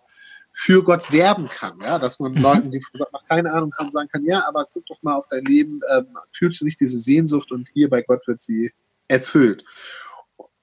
für 0.53 0.83
Gott 0.83 1.13
werben 1.13 1.51
kann. 1.51 1.79
Ja, 1.83 1.99
dass 1.99 2.19
man 2.19 2.33
mhm. 2.33 2.39
Leuten, 2.39 2.71
die 2.71 2.81
von 2.81 2.99
Gott 2.99 3.13
noch 3.13 3.27
keine 3.27 3.53
Ahnung 3.53 3.75
haben, 3.79 3.91
sagen 3.91 4.09
kann, 4.09 4.25
ja, 4.25 4.49
aber 4.49 4.67
guck 4.73 4.87
doch 4.87 5.03
mal 5.03 5.17
auf 5.17 5.29
dein 5.29 5.45
Leben, 5.45 5.81
ähm, 5.95 6.17
fühlst 6.31 6.63
du 6.63 6.65
nicht 6.65 6.81
diese 6.81 6.99
Sehnsucht 6.99 7.53
und 7.53 7.69
hier 7.69 7.91
bei 7.91 8.01
Gott 8.01 8.27
wird 8.27 8.41
sie 8.41 8.73
erfüllt. 9.07 9.65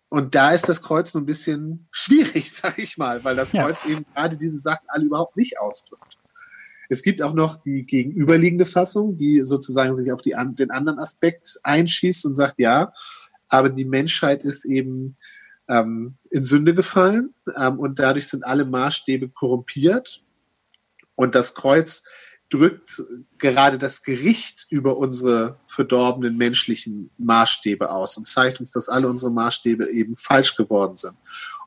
Und 0.10 0.34
da 0.34 0.50
ist 0.50 0.68
das 0.68 0.82
Kreuz 0.82 1.14
nur 1.14 1.22
ein 1.22 1.28
bisschen 1.28 1.88
schwierig, 1.92 2.52
sag 2.56 2.80
ich 2.80 2.98
mal, 2.98 3.24
weil 3.24 3.36
das 3.36 3.52
Kreuz 3.52 3.84
ja. 3.84 3.92
eben 3.92 4.06
gerade 4.16 4.36
diese 4.36 4.58
Sachen 4.58 4.88
alle 4.88 5.06
überhaupt 5.06 5.38
nicht 5.38 5.60
ausdrückt. 5.60 6.18
Es 6.90 7.02
gibt 7.02 7.22
auch 7.22 7.34
noch 7.34 7.62
die 7.64 7.86
gegenüberliegende 7.86 8.66
Fassung, 8.66 9.18
die 9.18 9.44
sozusagen 9.44 9.94
sich 9.96 10.12
auf 10.12 10.22
die, 10.22 10.36
den 10.58 10.72
anderen 10.72 11.00
Aspekt 11.00 11.60
einschießt 11.64 12.26
und 12.26 12.36
sagt, 12.36 12.60
ja, 12.60 12.94
aber 13.50 13.70
die 13.70 13.86
Menschheit 13.86 14.44
ist 14.44 14.66
eben 14.66 15.18
ähm, 15.68 16.16
in 16.30 16.44
Sünde 16.44 16.74
gefallen 16.74 17.34
ähm, 17.58 17.80
und 17.80 18.00
dadurch 18.00 18.28
sind 18.28 18.46
alle 18.46 18.66
Maßstäbe 18.66 19.30
korrumpiert. 19.30 20.22
Und 21.16 21.36
das 21.36 21.56
Kreuz 21.56 22.04
drückt 22.50 23.02
gerade 23.38 23.78
das 23.78 24.04
Gericht 24.04 24.68
über 24.70 24.98
unsere 24.98 25.58
verdorbenen 25.66 26.38
menschlichen 26.38 27.10
Maßstäbe 27.18 27.90
aus 27.90 28.18
und 28.18 28.28
zeigt 28.28 28.60
uns, 28.60 28.72
dass 28.72 28.90
alle 28.90 29.08
unsere 29.08 29.32
Maßstäbe 29.32 29.90
eben 29.90 30.16
falsch 30.16 30.56
geworden 30.56 30.96
sind. 30.96 31.16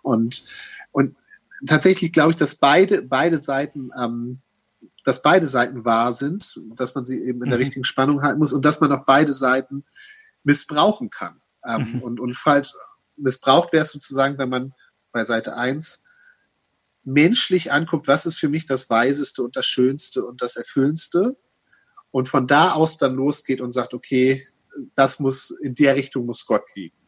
Und, 0.02 0.44
und 0.92 1.16
tatsächlich 1.66 2.12
glaube 2.12 2.30
ich, 2.30 2.36
dass 2.36 2.56
beide, 2.56 3.02
beide 3.02 3.38
Seiten 3.38 3.90
ähm, 4.00 4.38
dass 5.08 5.22
beide 5.22 5.46
Seiten 5.46 5.86
wahr 5.86 6.12
sind, 6.12 6.60
dass 6.76 6.94
man 6.94 7.06
sie 7.06 7.18
eben 7.22 7.42
in 7.42 7.48
der 7.48 7.56
mhm. 7.58 7.64
richtigen 7.64 7.84
Spannung 7.84 8.20
halten 8.20 8.40
muss 8.40 8.52
und 8.52 8.66
dass 8.66 8.82
man 8.82 8.92
auch 8.92 9.06
beide 9.06 9.32
Seiten 9.32 9.86
missbrauchen 10.44 11.08
kann. 11.08 11.40
Ähm, 11.66 11.94
mhm. 11.94 12.02
und, 12.02 12.20
und 12.20 12.34
falsch 12.34 12.74
missbraucht 13.16 13.72
wäre 13.72 13.84
es 13.84 13.92
sozusagen, 13.92 14.36
wenn 14.36 14.50
man 14.50 14.74
bei 15.10 15.24
Seite 15.24 15.56
1 15.56 16.04
menschlich 17.04 17.72
anguckt, 17.72 18.06
was 18.06 18.26
ist 18.26 18.38
für 18.38 18.50
mich 18.50 18.66
das 18.66 18.90
Weiseste 18.90 19.42
und 19.42 19.56
das 19.56 19.64
Schönste 19.64 20.26
und 20.26 20.42
das 20.42 20.56
Erfüllendste. 20.56 21.38
und 22.10 22.28
von 22.28 22.46
da 22.46 22.72
aus 22.72 22.98
dann 22.98 23.14
losgeht 23.14 23.62
und 23.62 23.72
sagt, 23.72 23.94
okay, 23.94 24.46
das 24.94 25.20
muss, 25.20 25.50
in 25.50 25.74
der 25.74 25.96
Richtung 25.96 26.26
muss 26.26 26.44
Gott 26.44 26.64
liegen. 26.74 26.98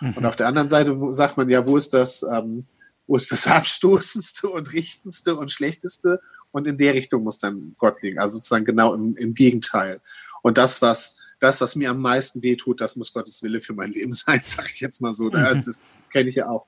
Mhm. 0.00 0.14
Und 0.14 0.24
auf 0.24 0.36
der 0.36 0.46
anderen 0.46 0.70
Seite 0.70 0.96
sagt 1.10 1.36
man 1.36 1.50
ja, 1.50 1.66
wo 1.66 1.76
ist 1.76 1.92
das, 1.92 2.22
ähm, 2.22 2.66
wo 3.06 3.16
ist 3.16 3.30
das 3.30 3.46
abstoßendste 3.48 4.48
und 4.48 4.72
richtendste 4.72 5.36
und 5.36 5.52
schlechteste? 5.52 6.22
Und 6.52 6.66
in 6.66 6.78
der 6.78 6.94
Richtung 6.94 7.22
muss 7.22 7.38
dann 7.38 7.74
Gott 7.78 8.02
liegen. 8.02 8.18
Also 8.18 8.36
sozusagen 8.36 8.64
genau 8.64 8.94
im, 8.94 9.16
im 9.16 9.34
Gegenteil. 9.34 10.00
Und 10.42 10.58
das, 10.58 10.82
was, 10.82 11.16
das, 11.38 11.60
was 11.60 11.76
mir 11.76 11.90
am 11.90 12.00
meisten 12.00 12.42
wehtut, 12.42 12.80
das 12.80 12.96
muss 12.96 13.12
Gottes 13.12 13.42
Wille 13.42 13.60
für 13.60 13.74
mein 13.74 13.92
Leben 13.92 14.12
sein, 14.12 14.40
sage 14.42 14.70
ich 14.72 14.80
jetzt 14.80 15.00
mal 15.00 15.12
so. 15.12 15.26
Mhm. 15.26 15.32
Das 15.32 15.82
kenne 16.10 16.28
ich 16.28 16.36
ja 16.36 16.48
auch, 16.48 16.66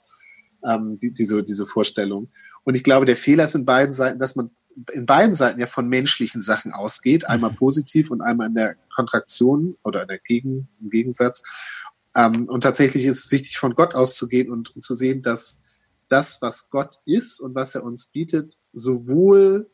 ähm, 0.64 0.98
die, 0.98 1.12
diese, 1.12 1.42
diese 1.42 1.66
Vorstellung. 1.66 2.30
Und 2.64 2.74
ich 2.74 2.84
glaube, 2.84 3.06
der 3.06 3.16
Fehler 3.16 3.44
ist 3.44 3.54
in 3.54 3.64
beiden 3.64 3.92
Seiten, 3.92 4.18
dass 4.18 4.36
man 4.36 4.50
in 4.92 5.04
beiden 5.04 5.34
Seiten 5.34 5.60
ja 5.60 5.66
von 5.66 5.86
menschlichen 5.88 6.40
Sachen 6.40 6.72
ausgeht, 6.72 7.26
einmal 7.26 7.50
mhm. 7.50 7.56
positiv 7.56 8.10
und 8.10 8.22
einmal 8.22 8.48
in 8.48 8.54
der 8.54 8.76
Kontraktion 8.94 9.76
oder 9.82 10.02
in 10.02 10.08
der 10.08 10.18
Gegen, 10.18 10.68
im 10.80 10.90
Gegensatz. 10.90 11.42
Ähm, 12.14 12.48
und 12.48 12.62
tatsächlich 12.62 13.04
ist 13.04 13.26
es 13.26 13.32
wichtig, 13.32 13.58
von 13.58 13.74
Gott 13.74 13.94
auszugehen 13.94 14.50
und, 14.50 14.74
und 14.74 14.82
zu 14.82 14.94
sehen, 14.94 15.22
dass 15.22 15.62
das, 16.08 16.42
was 16.42 16.70
Gott 16.70 16.96
ist 17.06 17.40
und 17.40 17.54
was 17.54 17.74
er 17.74 17.84
uns 17.84 18.06
bietet, 18.06 18.58
sowohl 18.72 19.70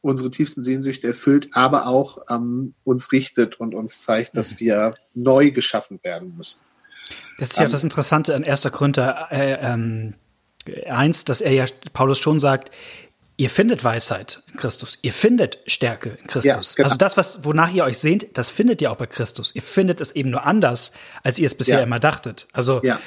unsere 0.00 0.30
tiefsten 0.30 0.62
Sehnsüchte 0.62 1.08
erfüllt, 1.08 1.48
aber 1.52 1.86
auch 1.86 2.18
ähm, 2.30 2.74
uns 2.84 3.12
richtet 3.12 3.58
und 3.60 3.74
uns 3.74 4.02
zeigt, 4.02 4.36
dass 4.36 4.52
mhm. 4.52 4.60
wir 4.60 4.94
neu 5.14 5.50
geschaffen 5.50 5.98
werden 6.02 6.36
müssen. 6.36 6.60
Das 7.38 7.50
ist 7.50 7.58
ja 7.58 7.64
ähm, 7.64 7.72
das 7.72 7.84
Interessante 7.84 8.34
an 8.34 8.44
1. 8.44 8.68
Korinther 8.72 9.28
äh, 9.30 9.54
ähm, 9.60 10.14
1, 10.86 11.24
dass 11.24 11.40
er 11.40 11.52
ja 11.52 11.64
Paulus 11.92 12.18
schon 12.18 12.40
sagt, 12.40 12.70
ihr 13.36 13.50
findet 13.50 13.84
Weisheit 13.84 14.42
in 14.50 14.56
Christus, 14.56 14.98
ihr 15.02 15.12
findet 15.12 15.58
Stärke 15.66 16.10
in 16.20 16.26
Christus. 16.26 16.72
Ja, 16.72 16.76
genau. 16.76 16.86
Also 16.88 16.98
das, 16.98 17.16
was, 17.16 17.44
wonach 17.44 17.72
ihr 17.72 17.84
euch 17.84 17.98
sehnt, 17.98 18.26
das 18.36 18.50
findet 18.50 18.82
ihr 18.82 18.92
auch 18.92 18.96
bei 18.96 19.06
Christus. 19.06 19.54
Ihr 19.54 19.62
findet 19.62 20.00
es 20.00 20.12
eben 20.12 20.30
nur 20.30 20.44
anders, 20.44 20.92
als 21.22 21.38
ihr 21.38 21.46
es 21.46 21.54
bisher 21.54 21.78
ja. 21.78 21.84
immer 21.84 22.00
dachtet. 22.00 22.48
Also 22.52 22.82
ja. 22.82 23.00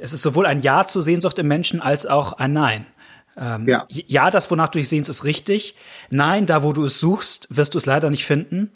es 0.00 0.12
ist 0.12 0.22
sowohl 0.22 0.46
ein 0.46 0.60
Ja 0.60 0.84
zur 0.84 1.02
Sehnsucht 1.02 1.38
im 1.38 1.48
Menschen 1.48 1.80
als 1.80 2.06
auch 2.06 2.34
ein 2.34 2.52
Nein. 2.52 2.86
Ähm, 3.38 3.68
ja. 3.68 3.86
ja, 3.88 4.30
das, 4.30 4.50
wonach 4.50 4.68
du 4.68 4.78
dich 4.78 4.88
sehnst, 4.88 5.08
ist 5.08 5.24
richtig. 5.24 5.76
Nein, 6.10 6.46
da, 6.46 6.62
wo 6.64 6.72
du 6.72 6.84
es 6.84 6.98
suchst, 6.98 7.54
wirst 7.56 7.74
du 7.74 7.78
es 7.78 7.86
leider 7.86 8.10
nicht 8.10 8.24
finden. 8.24 8.72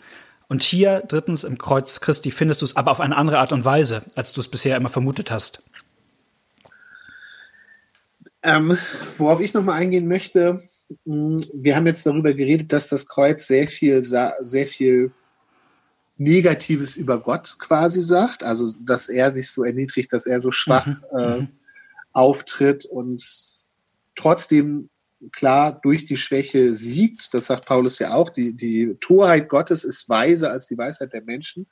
Und 0.49 0.63
hier, 0.63 1.03
drittens, 1.09 1.45
im 1.45 1.59
Kreuz 1.59 2.01
Christi 2.01 2.31
findest 2.31 2.63
du 2.63 2.67
es 2.67 2.77
aber 2.77 2.91
auf 2.91 3.01
eine 3.01 3.17
andere 3.17 3.39
Art 3.39 3.53
und 3.53 3.65
Weise, 3.65 4.03
als 4.15 4.33
du 4.33 4.41
es 4.41 4.49
bisher 4.49 4.77
immer 4.77 4.89
vermutet 4.89 5.31
hast. 5.31 5.63
Ähm, 8.45 8.77
worauf 9.19 9.41
ich 9.41 9.55
nochmal 9.55 9.81
eingehen 9.81 10.07
möchte, 10.07 10.61
hm, 11.05 11.39
wir 11.55 11.75
haben 11.75 11.87
jetzt 11.87 12.07
darüber 12.07 12.33
geredet, 12.33 12.73
dass 12.73 12.89
das 12.89 13.09
Kreuz 13.09 13.47
sehr 13.47 13.67
viel, 13.67 14.03
sehr 14.03 14.67
viel 14.67 15.13
Negatives 16.19 16.97
über 16.97 17.19
Gott 17.21 17.57
quasi 17.59 18.03
sagt. 18.03 18.45
Also, 18.45 18.69
dass 18.85 19.09
er 19.09 19.31
sich 19.31 19.51
so 19.51 19.65
erniedrigt, 19.65 20.13
dass 20.13 20.27
er 20.27 20.39
so 20.39 20.51
schwach 20.51 20.87
mhm. 20.87 21.03
äh, 21.13 21.41
mhm. 21.41 21.49
auftritt 22.13 22.85
und 22.85 23.23
trotzdem 24.15 24.89
klar 25.31 25.81
durch 25.81 26.05
die 26.05 26.17
Schwäche 26.17 26.75
siegt. 26.75 27.33
Das 27.35 27.47
sagt 27.47 27.67
Paulus 27.67 27.99
ja 27.99 28.15
auch. 28.15 28.31
Die, 28.31 28.55
die 28.55 28.97
Torheit 29.01 29.49
Gottes 29.49 29.85
ist 29.85 30.09
weiser 30.09 30.51
als 30.51 30.67
die 30.67 30.79
Weisheit 30.79 31.13
der 31.13 31.23
Menschen. 31.23 31.67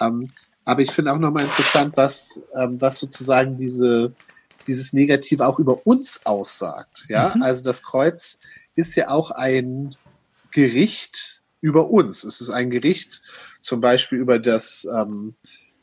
Ähm, 0.00 0.32
aber 0.64 0.82
ich 0.82 0.90
finde 0.90 1.12
auch 1.12 1.18
nochmal 1.18 1.44
interessant, 1.44 1.96
was, 1.96 2.44
ähm, 2.56 2.80
was 2.80 2.98
sozusagen 2.98 3.56
diese, 3.56 4.14
dieses 4.66 4.92
Negative 4.92 5.46
auch 5.46 5.58
über 5.58 5.86
uns 5.86 6.24
aussagt. 6.26 7.06
Ja, 7.08 7.32
mhm. 7.34 7.42
also 7.42 7.62
das 7.62 7.82
Kreuz 7.82 8.40
ist 8.74 8.94
ja 8.96 9.08
auch 9.08 9.30
ein 9.30 9.96
Gericht 10.50 11.42
über 11.60 11.90
uns. 11.90 12.24
Es 12.24 12.40
ist 12.40 12.50
ein 12.50 12.70
Gericht 12.70 13.22
zum 13.60 13.80
Beispiel 13.80 14.18
über 14.18 14.38
das 14.38 14.86
ähm, 14.92 15.34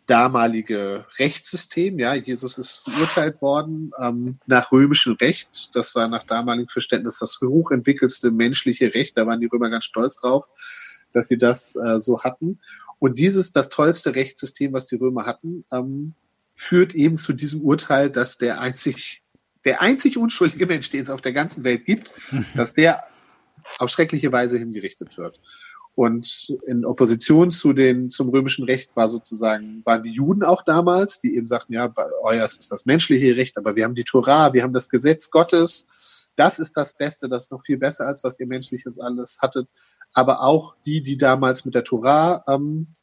damalige 0.09 1.05
Rechtssystem. 1.19 1.99
Ja, 1.99 2.15
Jesus 2.15 2.57
ist 2.57 2.77
verurteilt 2.77 3.41
worden 3.41 3.91
ähm, 3.99 4.39
nach 4.47 4.71
römischem 4.71 5.13
Recht. 5.13 5.69
Das 5.75 5.93
war 5.93 6.07
nach 6.07 6.25
damaligem 6.25 6.67
Verständnis 6.67 7.19
das 7.19 7.39
hochentwickelste 7.41 8.31
menschliche 8.31 8.93
Recht. 8.93 9.17
Da 9.17 9.27
waren 9.27 9.39
die 9.39 9.45
Römer 9.45 9.69
ganz 9.69 9.85
stolz 9.85 10.15
drauf, 10.15 10.47
dass 11.13 11.27
sie 11.27 11.37
das 11.37 11.75
äh, 11.75 11.99
so 11.99 12.23
hatten. 12.23 12.59
Und 12.97 13.19
dieses, 13.19 13.51
das 13.51 13.69
tollste 13.69 14.15
Rechtssystem, 14.15 14.73
was 14.73 14.87
die 14.87 14.95
Römer 14.95 15.25
hatten, 15.25 15.63
ähm, 15.71 16.15
führt 16.55 16.95
eben 16.95 17.15
zu 17.15 17.33
diesem 17.33 17.61
Urteil, 17.61 18.09
dass 18.09 18.37
der 18.37 18.61
einzig, 18.61 19.21
der 19.63 19.81
einzig 19.81 20.17
unschuldige 20.17 20.65
Mensch, 20.65 20.89
den 20.89 21.01
es 21.01 21.09
auf 21.11 21.21
der 21.21 21.33
ganzen 21.33 21.63
Welt 21.63 21.85
gibt, 21.85 22.13
dass 22.55 22.73
der 22.73 23.03
auf 23.77 23.91
schreckliche 23.91 24.31
Weise 24.31 24.57
hingerichtet 24.57 25.17
wird. 25.17 25.39
Und 25.95 26.55
in 26.65 26.85
Opposition 26.85 27.51
zu 27.51 27.73
den, 27.73 28.09
zum 28.09 28.29
römischen 28.29 28.63
Recht 28.63 28.95
war 28.95 29.07
sozusagen, 29.09 29.81
waren 29.85 30.03
die 30.03 30.11
Juden 30.11 30.43
auch 30.43 30.61
damals, 30.61 31.19
die 31.19 31.35
eben 31.35 31.45
sagten, 31.45 31.73
ja, 31.73 31.93
euer 32.21 32.45
ist 32.45 32.71
das 32.71 32.85
menschliche 32.85 33.35
Recht, 33.35 33.57
aber 33.57 33.75
wir 33.75 33.83
haben 33.83 33.95
die 33.95 34.05
Torah, 34.05 34.53
wir 34.53 34.63
haben 34.63 34.73
das 34.73 34.89
Gesetz 34.89 35.29
Gottes. 35.29 36.29
Das 36.37 36.57
ist 36.57 36.77
das 36.77 36.95
Beste, 36.95 37.27
das 37.27 37.43
ist 37.43 37.51
noch 37.51 37.65
viel 37.65 37.77
besser, 37.77 38.07
als 38.07 38.23
was 38.23 38.39
ihr 38.39 38.47
menschliches 38.47 38.97
alles 38.99 39.39
hattet. 39.41 39.67
Aber 40.13 40.41
auch 40.41 40.75
die, 40.85 41.01
die 41.01 41.17
damals 41.17 41.65
mit 41.65 41.75
der 41.75 41.83
Torah 41.83 42.45
ähm, 42.47 42.95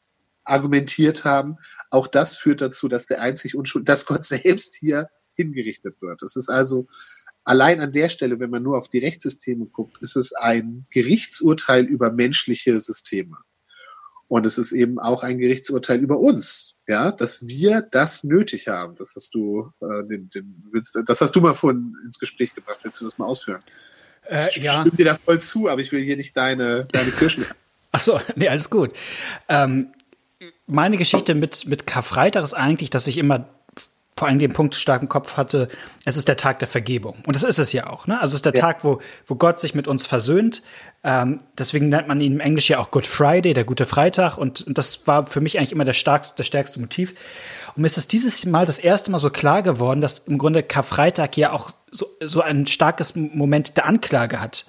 argumentiert 0.47 1.25
haben. 1.25 1.57
Auch 1.91 2.07
das 2.07 2.37
führt 2.37 2.61
dazu, 2.61 2.87
dass 2.87 3.05
der 3.05 3.21
einzig 3.21 3.55
Unschuld, 3.55 3.87
dass 3.87 4.05
Gott 4.05 4.23
selbst 4.25 4.75
hier 4.75 5.09
hingerichtet 5.33 6.01
wird. 6.01 6.23
Es 6.23 6.35
ist 6.35 6.49
also 6.49 6.87
allein 7.47 7.79
an 7.79 7.91
der 7.91 8.09
Stelle, 8.09 8.39
wenn 8.39 8.49
man 8.49 8.63
nur 8.63 8.77
auf 8.77 8.89
die 8.89 8.99
Rechtssysteme 8.99 9.65
guckt, 9.65 10.03
ist 10.03 10.15
es 10.15 10.33
ein 10.33 10.85
Gerichtsurteil 10.89 11.85
über 11.85 12.11
menschliche 12.11 12.79
Systeme. 12.79 13.37
Und 14.27 14.45
es 14.45 14.57
ist 14.57 14.73
eben 14.73 14.99
auch 14.99 15.23
ein 15.23 15.37
Gerichtsurteil 15.37 15.99
über 15.99 16.19
uns, 16.19 16.75
ja, 16.85 17.13
dass 17.13 17.47
wir 17.47 17.81
das 17.81 18.25
nötig 18.25 18.67
haben. 18.67 18.95
Das 18.97 19.13
hast 19.15 19.33
du, 19.33 19.71
äh, 19.79 20.03
den, 20.05 20.29
den, 20.29 20.63
willst, 20.71 20.99
das 21.05 21.21
hast 21.21 21.33
du 21.33 21.39
mal 21.39 21.53
vorhin 21.53 21.95
ins 22.03 22.19
Gespräch 22.19 22.53
gebracht. 22.53 22.79
Willst 22.83 22.99
du 22.99 23.05
das 23.05 23.17
mal 23.17 23.25
ausführen? 23.25 23.61
Äh, 24.25 24.49
ich 24.49 24.57
ja. 24.57 24.73
stimme 24.73 24.91
dir 24.91 25.05
da 25.05 25.15
voll 25.15 25.39
zu, 25.39 25.69
aber 25.69 25.79
ich 25.79 25.93
will 25.93 26.03
hier 26.03 26.17
nicht 26.17 26.35
deine, 26.35 26.85
deine 26.91 27.11
Kirschen. 27.11 27.45
Ach 27.93 28.01
so, 28.01 28.19
nee, 28.35 28.49
alles 28.49 28.69
gut. 28.69 28.91
Ähm, 29.47 29.87
meine 30.65 30.97
Geschichte 30.97 31.33
mit, 31.33 31.65
mit 31.65 31.87
Karfreitag 31.87 32.43
ist 32.43 32.53
eigentlich, 32.53 32.89
dass 32.89 33.07
ich 33.07 33.17
immer 33.17 33.47
vor 34.17 34.27
allem 34.27 34.39
den 34.39 34.51
Punkt 34.51 34.75
stark 34.75 35.01
im 35.01 35.09
Kopf 35.09 35.37
hatte, 35.37 35.69
es 36.05 36.17
ist 36.17 36.27
der 36.27 36.37
Tag 36.37 36.59
der 36.59 36.67
Vergebung. 36.67 37.15
Und 37.25 37.35
das 37.35 37.43
ist 37.43 37.59
es 37.59 37.71
ja 37.71 37.87
auch. 37.89 38.07
Ne? 38.07 38.19
Also 38.19 38.33
es 38.33 38.39
ist 38.39 38.45
der 38.45 38.53
ja. 38.53 38.61
Tag, 38.61 38.83
wo, 38.83 38.99
wo 39.25 39.35
Gott 39.35 39.59
sich 39.59 39.75
mit 39.75 39.87
uns 39.87 40.05
versöhnt. 40.05 40.63
Ähm, 41.03 41.41
deswegen 41.57 41.89
nennt 41.89 42.07
man 42.07 42.19
ihn 42.19 42.33
im 42.33 42.39
Englisch 42.39 42.69
ja 42.69 42.79
auch 42.79 42.91
Good 42.91 43.05
Friday, 43.05 43.53
der 43.53 43.63
gute 43.63 43.85
Freitag. 43.85 44.37
Und, 44.37 44.65
und 44.65 44.77
das 44.77 45.05
war 45.07 45.27
für 45.27 45.39
mich 45.39 45.57
eigentlich 45.57 45.71
immer 45.71 45.85
der 45.85 45.93
stärkste, 45.93 46.35
der 46.37 46.43
stärkste 46.43 46.79
Motiv. 46.79 47.13
Und 47.75 47.81
mir 47.81 47.87
ist 47.87 47.97
es 47.97 48.07
dieses 48.07 48.45
Mal 48.45 48.65
das 48.65 48.79
erste 48.79 49.11
Mal 49.11 49.19
so 49.19 49.29
klar 49.29 49.61
geworden, 49.61 50.01
dass 50.01 50.19
im 50.19 50.37
Grunde 50.37 50.63
Karfreitag 50.63 51.37
ja 51.37 51.51
auch 51.51 51.71
so, 51.91 52.07
so 52.23 52.41
ein 52.41 52.65
starkes 52.67 53.15
Moment 53.15 53.77
der 53.77 53.85
Anklage 53.85 54.41
hat. 54.41 54.65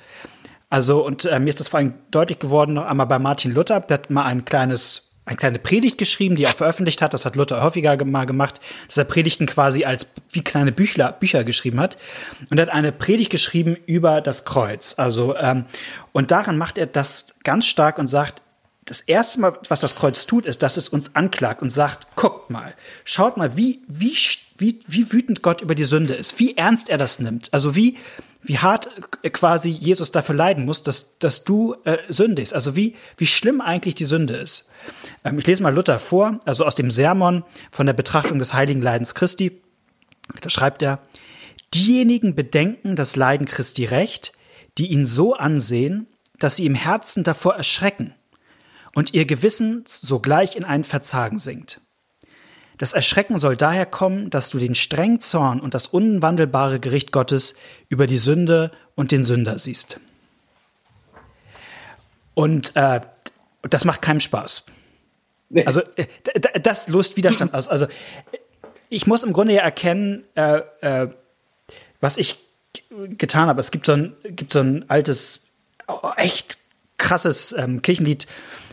Also, 0.71 1.05
und 1.05 1.25
äh, 1.25 1.39
mir 1.41 1.49
ist 1.49 1.61
das 1.61 1.69
vor 1.69 1.79
allem 1.79 1.95
deutlich 2.11 2.39
geworden, 2.39 2.75
noch 2.75 2.85
einmal 2.85 3.07
bei 3.07 3.19
Martin 3.19 3.55
Luther, 3.55 3.81
der 3.81 3.95
hat 3.95 4.11
mal 4.11 4.25
ein 4.25 4.45
kleines 4.45 5.08
eine 5.29 5.37
kleine 5.37 5.59
Predigt 5.59 5.99
geschrieben, 5.99 6.37
die 6.37 6.45
er 6.45 6.53
veröffentlicht 6.53 7.03
hat. 7.03 7.15
Das 7.15 7.25
hat 7.27 7.37
Luther 7.37 7.63
häufiger 7.63 8.03
mal 8.05 8.25
gemacht, 8.25 8.61
dass 8.87 8.97
er 8.97 9.05
Predigten 9.05 9.47
quasi 9.47 9.85
als 9.85 10.11
wie 10.33 10.43
kleine 10.43 10.73
Büchler, 10.73 11.13
Bücher 11.13 11.45
geschrieben 11.45 11.81
hat. 11.81 11.97
Und 12.51 12.59
er 12.59 12.67
hat 12.67 12.73
eine 12.73 12.93
Predigt 12.93 13.31
geschrieben 13.31 13.77
über 13.87 14.21
das 14.21 14.45
Kreuz. 14.45 14.95
Also, 14.99 15.37
ähm, 15.37 15.67
und 16.13 16.31
daran 16.31 16.57
macht 16.59 16.79
er 16.79 16.87
das 16.87 17.35
ganz 17.45 17.67
stark 17.67 17.99
und 17.99 18.07
sagt, 18.07 18.43
das 18.87 19.01
erste 19.03 19.41
Mal, 19.41 19.59
was 19.69 19.81
das 19.81 19.97
Kreuz 19.97 20.25
tut, 20.25 20.47
ist, 20.47 20.63
dass 20.63 20.79
es 20.79 20.89
uns 20.89 21.15
anklagt 21.15 21.61
und 21.61 21.69
sagt, 21.69 22.17
guckt 22.17 22.51
mal, 22.51 22.75
schaut 23.05 23.37
mal, 23.37 23.55
wie, 23.57 23.83
wie, 23.87 24.17
wie, 24.57 24.81
wie 24.87 25.13
wütend 25.13 25.43
Gott 25.43 25.61
über 25.61 25.75
die 25.75 25.85
Sünde 25.85 26.15
ist, 26.15 26.39
wie 26.39 26.57
ernst 26.57 26.89
er 26.89 26.97
das 26.97 27.19
nimmt. 27.19 27.53
Also 27.53 27.77
wie, 27.77 27.99
wie 28.43 28.59
hart 28.59 28.89
äh, 29.23 29.31
quasi 29.31 29.71
Jesus 29.71 30.11
dafür 30.11 30.35
leiden 30.35 30.65
muss, 30.65 30.83
dass, 30.83 31.19
dass 31.19 31.45
du 31.45 31.77
äh, 31.85 31.99
sündigst. 32.09 32.55
Also 32.55 32.77
wie, 32.77 32.97
wie 33.17 33.27
schlimm 33.27 33.61
eigentlich 33.61 33.95
die 33.95 34.05
Sünde 34.05 34.37
ist. 34.37 34.71
Ähm, 35.25 35.39
ich 35.39 35.47
lese 35.47 35.63
mal 35.63 35.75
Luther 35.75 35.99
vor, 35.99 36.39
also 36.45 36.65
aus 36.65 36.75
dem 36.75 36.91
Sermon 36.91 37.45
von 37.71 37.87
der 37.87 37.95
Betrachtung 37.95 38.39
des 38.39 38.55
heiligen 38.55 38.83
Leidens 38.83 39.15
Christi. 39.15 39.61
Da 40.41 40.51
schreibt 40.51 40.83
er, 40.83 41.01
diejenigen 41.75 42.35
bedenken 42.35 42.97
das 42.97 43.17
Leiden 43.17 43.47
Christi 43.47 43.85
recht, 43.85 44.33
die 44.79 44.89
ihn 44.89 45.05
so 45.05 45.35
ansehen, 45.35 46.07
dass 46.39 46.57
sie 46.57 46.67
im 46.67 46.75
Herzen 46.75 47.25
davor 47.25 47.57
erschrecken 47.57 48.15
und 48.95 49.15
ihr 49.15 49.27
Gewissen 49.27 49.85
sogleich 49.87 50.57
in 50.57 50.65
ein 50.65 50.85
Verzagen 50.85 51.39
sinkt. 51.39 51.81
Das 52.79 52.93
Erschrecken 52.93 53.39
soll 53.39 53.57
daher 53.57 53.87
kommen, 53.87 54.31
dass 54.31 54.51
du 54.51 54.59
den 54.59 54.75
strengen 54.75 55.21
Zorn 55.21 55.61
und 55.61 55.75
das 55.75 55.89
unwandelbare 55.89 56.81
Gericht 56.81 57.13
Gottes 57.13 57.57
über 57.89 58.07
die 58.07 58.19
Sünde 58.19 58.71
und 58.95 59.11
den 59.11 59.25
Sünder 59.25 59.59
siehst. 59.59 60.01
Und 62.35 62.75
äh, 62.77 63.01
das 63.63 63.85
macht 63.85 64.01
keinem 64.01 64.21
Spaß. 64.21 64.65
Nee. 65.51 65.65
Also 65.65 65.81
äh, 65.97 66.07
das 66.63 66.89
löst 66.89 67.17
Widerstand 67.17 67.53
aus. 67.53 67.67
Also 67.69 67.89
ich 68.89 69.07
muss 69.07 69.25
im 69.25 69.33
Grunde 69.33 69.55
ja 69.55 69.63
erkennen, 69.63 70.25
äh, 70.37 70.61
äh, 70.81 71.09
was 72.01 72.17
ich 72.17 72.39
getan 73.17 73.49
habe. 73.49 73.61
Es 73.61 73.73
gibt 73.73 73.87
so 73.87 73.93
ein, 73.93 74.15
gibt 74.23 74.53
so 74.53 74.61
ein 74.61 74.89
altes, 74.89 75.49
echt 76.17 76.59
krasses 76.97 77.53
ähm, 77.53 77.83
Kirchenlied 77.83 78.29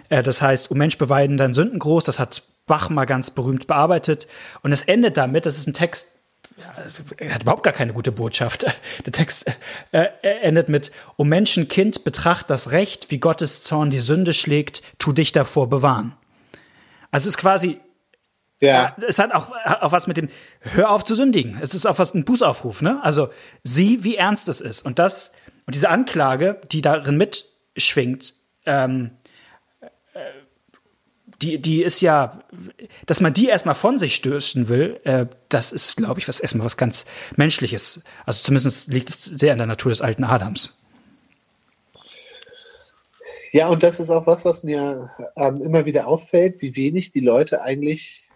Äh, 0.10 0.24
das 0.24 0.42
heißt, 0.42 0.72
um 0.72 0.78
Mensch 0.78 0.98
beweiden 0.98 1.38
dein 1.38 1.54
Sünden 1.54 1.80
groß. 1.80 2.04
Das 2.04 2.20
hat 2.20 2.44
Bach 2.66 2.90
mal 2.90 3.06
ganz 3.06 3.32
berühmt 3.32 3.68
bearbeitet. 3.68 4.28
Und 4.64 4.72
es 4.72 4.84
endet 4.84 5.18
damit, 5.18 5.46
das 5.46 5.58
ist 5.58 5.68
ein 5.68 5.74
Text, 5.74 6.16
er 7.18 7.34
hat 7.34 7.44
überhaupt 7.44 7.64
gar 7.64 7.74
keine 7.74 7.94
gute 7.94 8.12
Botschaft. 8.12 8.66
Der 9.06 9.12
Text 9.12 9.52
äh, 9.92 10.08
endet 10.22 10.70
mit, 10.70 10.92
O 11.18 11.24
Menschenkind, 11.24 12.04
betracht 12.04 12.50
das 12.50 12.72
Recht, 12.72 13.12
wie 13.12 13.20
Gottes 13.20 13.64
Zorn 13.64 13.90
die 13.90 14.00
Sünde 14.00 14.34
schlägt, 14.34 14.82
tu 14.98 15.12
dich 15.12 15.32
davor 15.32 15.70
bewahren. 15.70 16.16
Also 17.12 17.26
es 17.26 17.36
ist 17.36 17.38
quasi, 17.38 17.80
ja. 18.60 18.96
es 19.08 19.20
hat 19.20 19.34
auch, 19.34 19.52
auch 19.66 19.92
was 19.92 20.08
mit 20.08 20.18
dem, 20.18 20.30
hör 20.62 20.92
auf 20.92 21.04
zu 21.04 21.16
sündigen. 21.16 21.58
Es 21.62 21.74
ist 21.74 21.86
auch 21.86 22.00
was, 22.00 22.14
ein 22.14 22.26
Bußaufruf, 22.26 22.82
ne? 22.82 23.00
Also 23.04 23.30
sieh, 23.64 24.04
wie 24.04 24.16
ernst 24.16 24.48
es 24.48 24.62
ist. 24.62 24.82
Und 24.82 25.00
das, 25.00 25.34
und 25.66 25.76
diese 25.76 25.90
Anklage, 25.90 26.62
die 26.72 26.82
darin 26.82 27.18
mitschwingt, 27.18 28.34
ähm, 28.66 29.12
die, 31.42 31.62
die 31.62 31.84
ist 31.84 32.02
ja, 32.02 32.40
dass 33.06 33.22
man 33.22 33.34
die 33.34 33.48
erstmal 33.48 33.76
von 33.76 34.00
sich 34.00 34.16
stößen 34.16 34.70
will, 34.70 35.00
äh, 35.04 35.26
das 35.50 35.72
ist, 35.72 35.98
glaube 35.98 36.20
ich, 36.20 36.28
was 36.28 36.40
erstmal 36.40 36.66
was 36.66 36.78
ganz 36.78 37.06
Menschliches. 37.36 38.04
Also 38.26 38.44
zumindest 38.44 38.92
liegt 38.92 39.10
es 39.10 39.24
sehr 39.24 39.52
in 39.52 39.58
der 39.58 39.68
Natur 39.68 39.92
des 39.92 40.02
alten 40.02 40.24
Adams. 40.24 40.82
Ja, 43.52 43.68
und 43.70 43.84
das 43.84 44.00
ist 44.00 44.10
auch 44.10 44.28
was, 44.28 44.44
was 44.44 44.64
mir 44.64 45.12
ähm, 45.38 45.62
immer 45.62 45.86
wieder 45.86 46.08
auffällt, 46.08 46.62
wie 46.62 46.76
wenig 46.76 47.12
die 47.12 47.22
Leute 47.22 47.62
eigentlich 47.62 48.28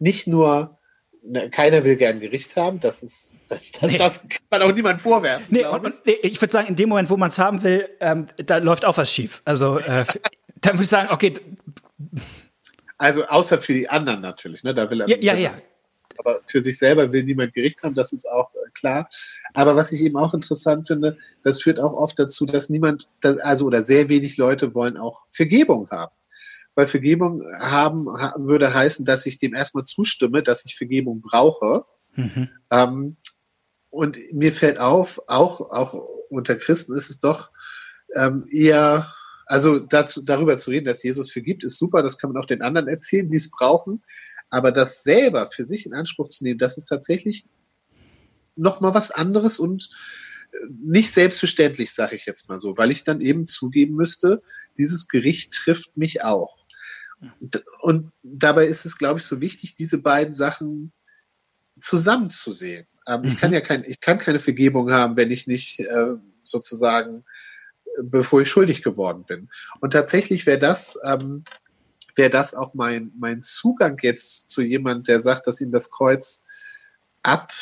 nicht 0.00 0.26
nur 0.26 0.78
ne, 1.22 1.50
keiner 1.50 1.84
will 1.84 1.96
gern 1.96 2.20
Gericht 2.20 2.56
haben, 2.56 2.80
das 2.80 3.02
ist, 3.02 3.38
das, 3.48 3.70
nee. 3.82 3.98
das 3.98 4.22
kann 4.28 4.40
man 4.50 4.62
auch 4.62 4.74
niemand 4.74 5.00
vorwerfen. 5.00 5.46
Nee, 5.50 5.64
und, 5.64 5.84
und, 5.84 6.06
nee, 6.06 6.18
ich 6.22 6.40
würde 6.40 6.52
sagen, 6.52 6.68
in 6.68 6.76
dem 6.76 6.88
Moment, 6.88 7.10
wo 7.10 7.16
man 7.16 7.28
es 7.28 7.38
haben 7.38 7.62
will, 7.62 7.88
ähm, 8.00 8.26
da 8.36 8.58
läuft 8.58 8.84
auch 8.84 8.96
was 8.96 9.12
schief. 9.12 9.42
Also 9.44 9.78
äh, 9.78 10.04
dann 10.60 10.74
würde 10.74 10.84
ich 10.84 10.88
sagen, 10.88 11.08
okay, 11.12 11.34
also 12.96 13.24
außer 13.26 13.58
für 13.58 13.74
die 13.74 13.88
anderen 13.88 14.20
natürlich, 14.20 14.62
ne? 14.64 14.74
Da 14.74 14.90
will 14.90 15.00
er. 15.00 15.08
Ja, 15.08 15.16
ja, 15.20 15.34
ja. 15.34 15.58
Aber 16.18 16.40
für 16.46 16.60
sich 16.60 16.76
selber 16.78 17.12
will 17.12 17.22
niemand 17.22 17.54
Gericht 17.54 17.82
haben, 17.82 17.94
das 17.94 18.12
ist 18.12 18.28
auch 18.28 18.52
äh, 18.54 18.70
klar. 18.74 19.08
Aber 19.54 19.76
was 19.76 19.92
ich 19.92 20.00
eben 20.00 20.16
auch 20.16 20.34
interessant 20.34 20.88
finde, 20.88 21.16
das 21.44 21.62
führt 21.62 21.78
auch 21.78 21.92
oft 21.92 22.18
dazu, 22.18 22.44
dass 22.44 22.68
niemand, 22.70 23.08
also 23.22 23.66
oder 23.66 23.84
sehr 23.84 24.08
wenig 24.08 24.36
Leute 24.36 24.74
wollen 24.74 24.96
auch 24.96 25.22
Vergebung 25.28 25.88
haben. 25.90 26.12
Weil 26.74 26.86
Vergebung 26.86 27.42
haben 27.60 28.06
würde 28.36 28.74
heißen, 28.74 29.04
dass 29.04 29.26
ich 29.26 29.38
dem 29.38 29.54
erstmal 29.54 29.84
zustimme, 29.84 30.42
dass 30.42 30.64
ich 30.64 30.76
Vergebung 30.76 31.20
brauche. 31.20 31.84
Mhm. 32.14 32.48
Ähm, 32.70 33.16
und 33.90 34.18
mir 34.32 34.52
fällt 34.52 34.78
auf, 34.78 35.20
auch, 35.28 35.60
auch 35.60 35.94
unter 36.30 36.56
Christen 36.56 36.96
ist 36.96 37.10
es 37.10 37.20
doch 37.20 37.50
ähm, 38.14 38.46
eher 38.50 39.12
also 39.48 39.78
dazu, 39.78 40.22
darüber 40.22 40.58
zu 40.58 40.70
reden, 40.70 40.84
dass 40.84 41.02
Jesus 41.02 41.32
vergibt, 41.32 41.64
ist 41.64 41.78
super. 41.78 42.02
Das 42.02 42.18
kann 42.18 42.30
man 42.30 42.42
auch 42.42 42.46
den 42.46 42.60
anderen 42.60 42.86
erzählen, 42.86 43.28
die 43.28 43.36
es 43.36 43.50
brauchen. 43.50 44.02
Aber 44.50 44.72
das 44.72 45.02
selber 45.02 45.46
für 45.50 45.64
sich 45.64 45.86
in 45.86 45.94
Anspruch 45.94 46.28
zu 46.28 46.44
nehmen, 46.44 46.58
das 46.58 46.76
ist 46.76 46.84
tatsächlich 46.84 47.46
noch 48.56 48.80
mal 48.80 48.92
was 48.92 49.10
anderes 49.10 49.58
und 49.58 49.88
äh, 50.52 50.56
nicht 50.84 51.10
selbstverständlich, 51.12 51.92
sage 51.92 52.14
ich 52.14 52.26
jetzt 52.26 52.48
mal 52.50 52.58
so, 52.58 52.76
weil 52.76 52.90
ich 52.90 53.04
dann 53.04 53.22
eben 53.22 53.46
zugeben 53.46 53.94
müsste, 53.94 54.42
dieses 54.76 55.08
Gericht 55.08 55.52
trifft 55.54 55.96
mich 55.96 56.24
auch. 56.24 56.58
Und, 57.40 57.64
und 57.80 58.12
dabei 58.22 58.66
ist 58.66 58.84
es, 58.84 58.98
glaube 58.98 59.18
ich, 59.18 59.24
so 59.24 59.40
wichtig, 59.40 59.74
diese 59.74 59.98
beiden 59.98 60.34
Sachen 60.34 60.92
zusammenzusehen. 61.80 62.86
Ähm, 63.06 63.22
mhm. 63.22 63.28
Ich 63.28 63.38
kann 63.38 63.52
ja 63.54 63.62
kein, 63.62 63.84
ich 63.84 64.00
kann 64.00 64.18
keine 64.18 64.40
Vergebung 64.40 64.92
haben, 64.92 65.16
wenn 65.16 65.30
ich 65.30 65.46
nicht 65.46 65.80
äh, 65.80 66.16
sozusagen 66.42 67.24
bevor 68.02 68.42
ich 68.42 68.50
schuldig 68.50 68.82
geworden 68.82 69.24
bin. 69.26 69.48
Und 69.80 69.92
tatsächlich 69.92 70.46
wäre 70.46 70.58
das, 70.58 70.98
ähm, 71.04 71.44
wäre 72.14 72.30
das 72.30 72.54
auch 72.54 72.74
mein, 72.74 73.12
mein 73.18 73.40
Zugang 73.40 73.98
jetzt 74.02 74.50
zu 74.50 74.62
jemand, 74.62 75.08
der 75.08 75.20
sagt, 75.20 75.46
dass 75.46 75.60
ihm 75.60 75.70
das 75.70 75.90
Kreuz 75.90 76.44
ab, 77.22 77.52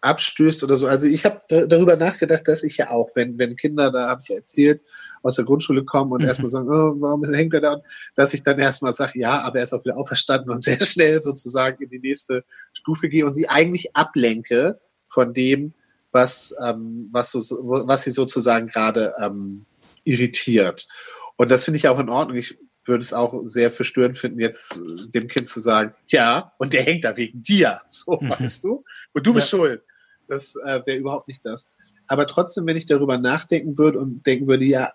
abstößt 0.00 0.64
oder 0.64 0.76
so. 0.76 0.86
Also 0.86 1.06
ich 1.06 1.24
habe 1.24 1.40
darüber 1.48 1.96
nachgedacht, 1.96 2.46
dass 2.46 2.64
ich 2.64 2.76
ja 2.76 2.90
auch, 2.90 3.10
wenn, 3.14 3.38
wenn 3.38 3.56
Kinder, 3.56 3.90
da 3.90 4.08
habe 4.08 4.20
ich 4.22 4.28
ja 4.28 4.36
erzählt, 4.36 4.82
aus 5.22 5.36
der 5.36 5.44
Grundschule 5.44 5.84
kommen 5.84 6.12
und 6.12 6.22
mhm. 6.22 6.28
erstmal 6.28 6.48
sagen, 6.48 6.68
oh, 6.68 6.94
warum 7.00 7.24
hängt 7.32 7.54
er 7.54 7.60
da? 7.60 7.82
Dass 8.14 8.34
ich 8.34 8.42
dann 8.42 8.58
erstmal 8.58 8.92
sage, 8.92 9.18
ja, 9.18 9.42
aber 9.42 9.58
er 9.58 9.62
ist 9.62 9.72
auch 9.72 9.84
wieder 9.84 9.96
auferstanden 9.96 10.50
und 10.50 10.62
sehr 10.64 10.80
schnell 10.80 11.20
sozusagen 11.20 11.82
in 11.82 11.90
die 11.90 12.00
nächste 12.00 12.44
Stufe 12.72 13.08
gehe 13.08 13.26
und 13.26 13.34
sie 13.34 13.48
eigentlich 13.48 13.94
ablenke 13.96 14.80
von 15.08 15.32
dem, 15.32 15.74
was, 16.16 16.54
ähm, 16.64 17.08
was, 17.12 17.30
so, 17.30 17.40
was 17.86 18.04
sie 18.04 18.10
sozusagen 18.10 18.68
gerade 18.68 19.14
ähm, 19.20 19.66
irritiert. 20.04 20.88
Und 21.36 21.50
das 21.50 21.66
finde 21.66 21.76
ich 21.76 21.88
auch 21.88 22.00
in 22.00 22.08
Ordnung. 22.08 22.38
Ich 22.38 22.56
würde 22.86 23.02
es 23.02 23.12
auch 23.12 23.42
sehr 23.44 23.70
verstörend 23.70 24.16
finden, 24.16 24.40
jetzt 24.40 24.80
dem 25.12 25.28
Kind 25.28 25.48
zu 25.48 25.60
sagen, 25.60 25.92
ja, 26.08 26.52
und 26.58 26.72
der 26.72 26.82
hängt 26.82 27.04
da 27.04 27.16
wegen 27.16 27.42
dir, 27.42 27.82
so 27.88 28.18
mhm. 28.18 28.30
weißt 28.30 28.64
du, 28.64 28.84
und 29.12 29.26
du 29.26 29.34
bist 29.34 29.52
ja. 29.52 29.58
schuld. 29.58 29.82
Das 30.26 30.56
äh, 30.56 30.80
wäre 30.86 30.96
überhaupt 30.96 31.28
nicht 31.28 31.44
das. 31.44 31.70
Aber 32.08 32.26
trotzdem, 32.26 32.66
wenn 32.66 32.76
ich 32.76 32.86
darüber 32.86 33.18
nachdenken 33.18 33.76
würde 33.76 33.98
und 33.98 34.26
denken 34.26 34.46
würde, 34.46 34.64
ja, 34.64 34.92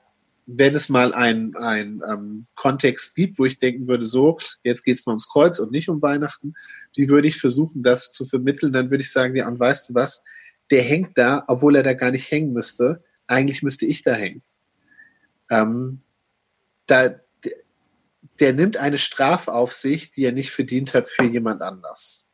wenn 0.48 0.74
es 0.74 0.90
mal 0.90 1.14
einen 1.14 1.54
ähm, 1.62 2.46
Kontext 2.56 3.16
gibt, 3.16 3.38
wo 3.38 3.46
ich 3.46 3.60
denken 3.60 3.88
würde, 3.88 4.06
so, 4.06 4.38
jetzt 4.64 4.84
geht 4.84 4.98
es 4.98 5.06
mal 5.06 5.12
ums 5.12 5.30
Kreuz 5.30 5.60
und 5.60 5.72
nicht 5.72 5.88
um 5.88 6.02
Weihnachten, 6.02 6.54
wie 6.96 7.10
würde 7.10 7.28
ich 7.28 7.38
versuchen, 7.38 7.84
das 7.84 8.12
zu 8.12 8.26
vermitteln, 8.26 8.74
dann 8.74 8.90
würde 8.90 9.04
ich 9.04 9.12
sagen, 9.12 9.36
ja, 9.36 9.48
und 9.48 9.60
weißt 9.60 9.90
du 9.90 9.94
was, 9.94 10.24
der 10.72 10.82
hängt 10.82 11.18
da, 11.18 11.44
obwohl 11.48 11.76
er 11.76 11.84
da 11.84 11.94
gar 11.94 12.12
nicht 12.12 12.32
hängen 12.32 12.54
müsste. 12.54 13.04
Eigentlich 13.28 13.62
müsste 13.62 13.86
ich 13.86 14.02
da 14.02 14.14
hängen. 14.14 14.42
Ähm, 15.50 16.02
da, 16.88 17.10
der, 17.10 17.54
der 18.40 18.54
nimmt 18.54 18.78
eine 18.78 18.98
Strafe 18.98 19.54
auf 19.54 19.74
sich, 19.74 20.10
die 20.10 20.24
er 20.24 20.32
nicht 20.32 20.52
verdient 20.52 20.94
hat 20.94 21.10
für 21.10 21.26
jemand 21.26 21.62
anders. 21.62 22.28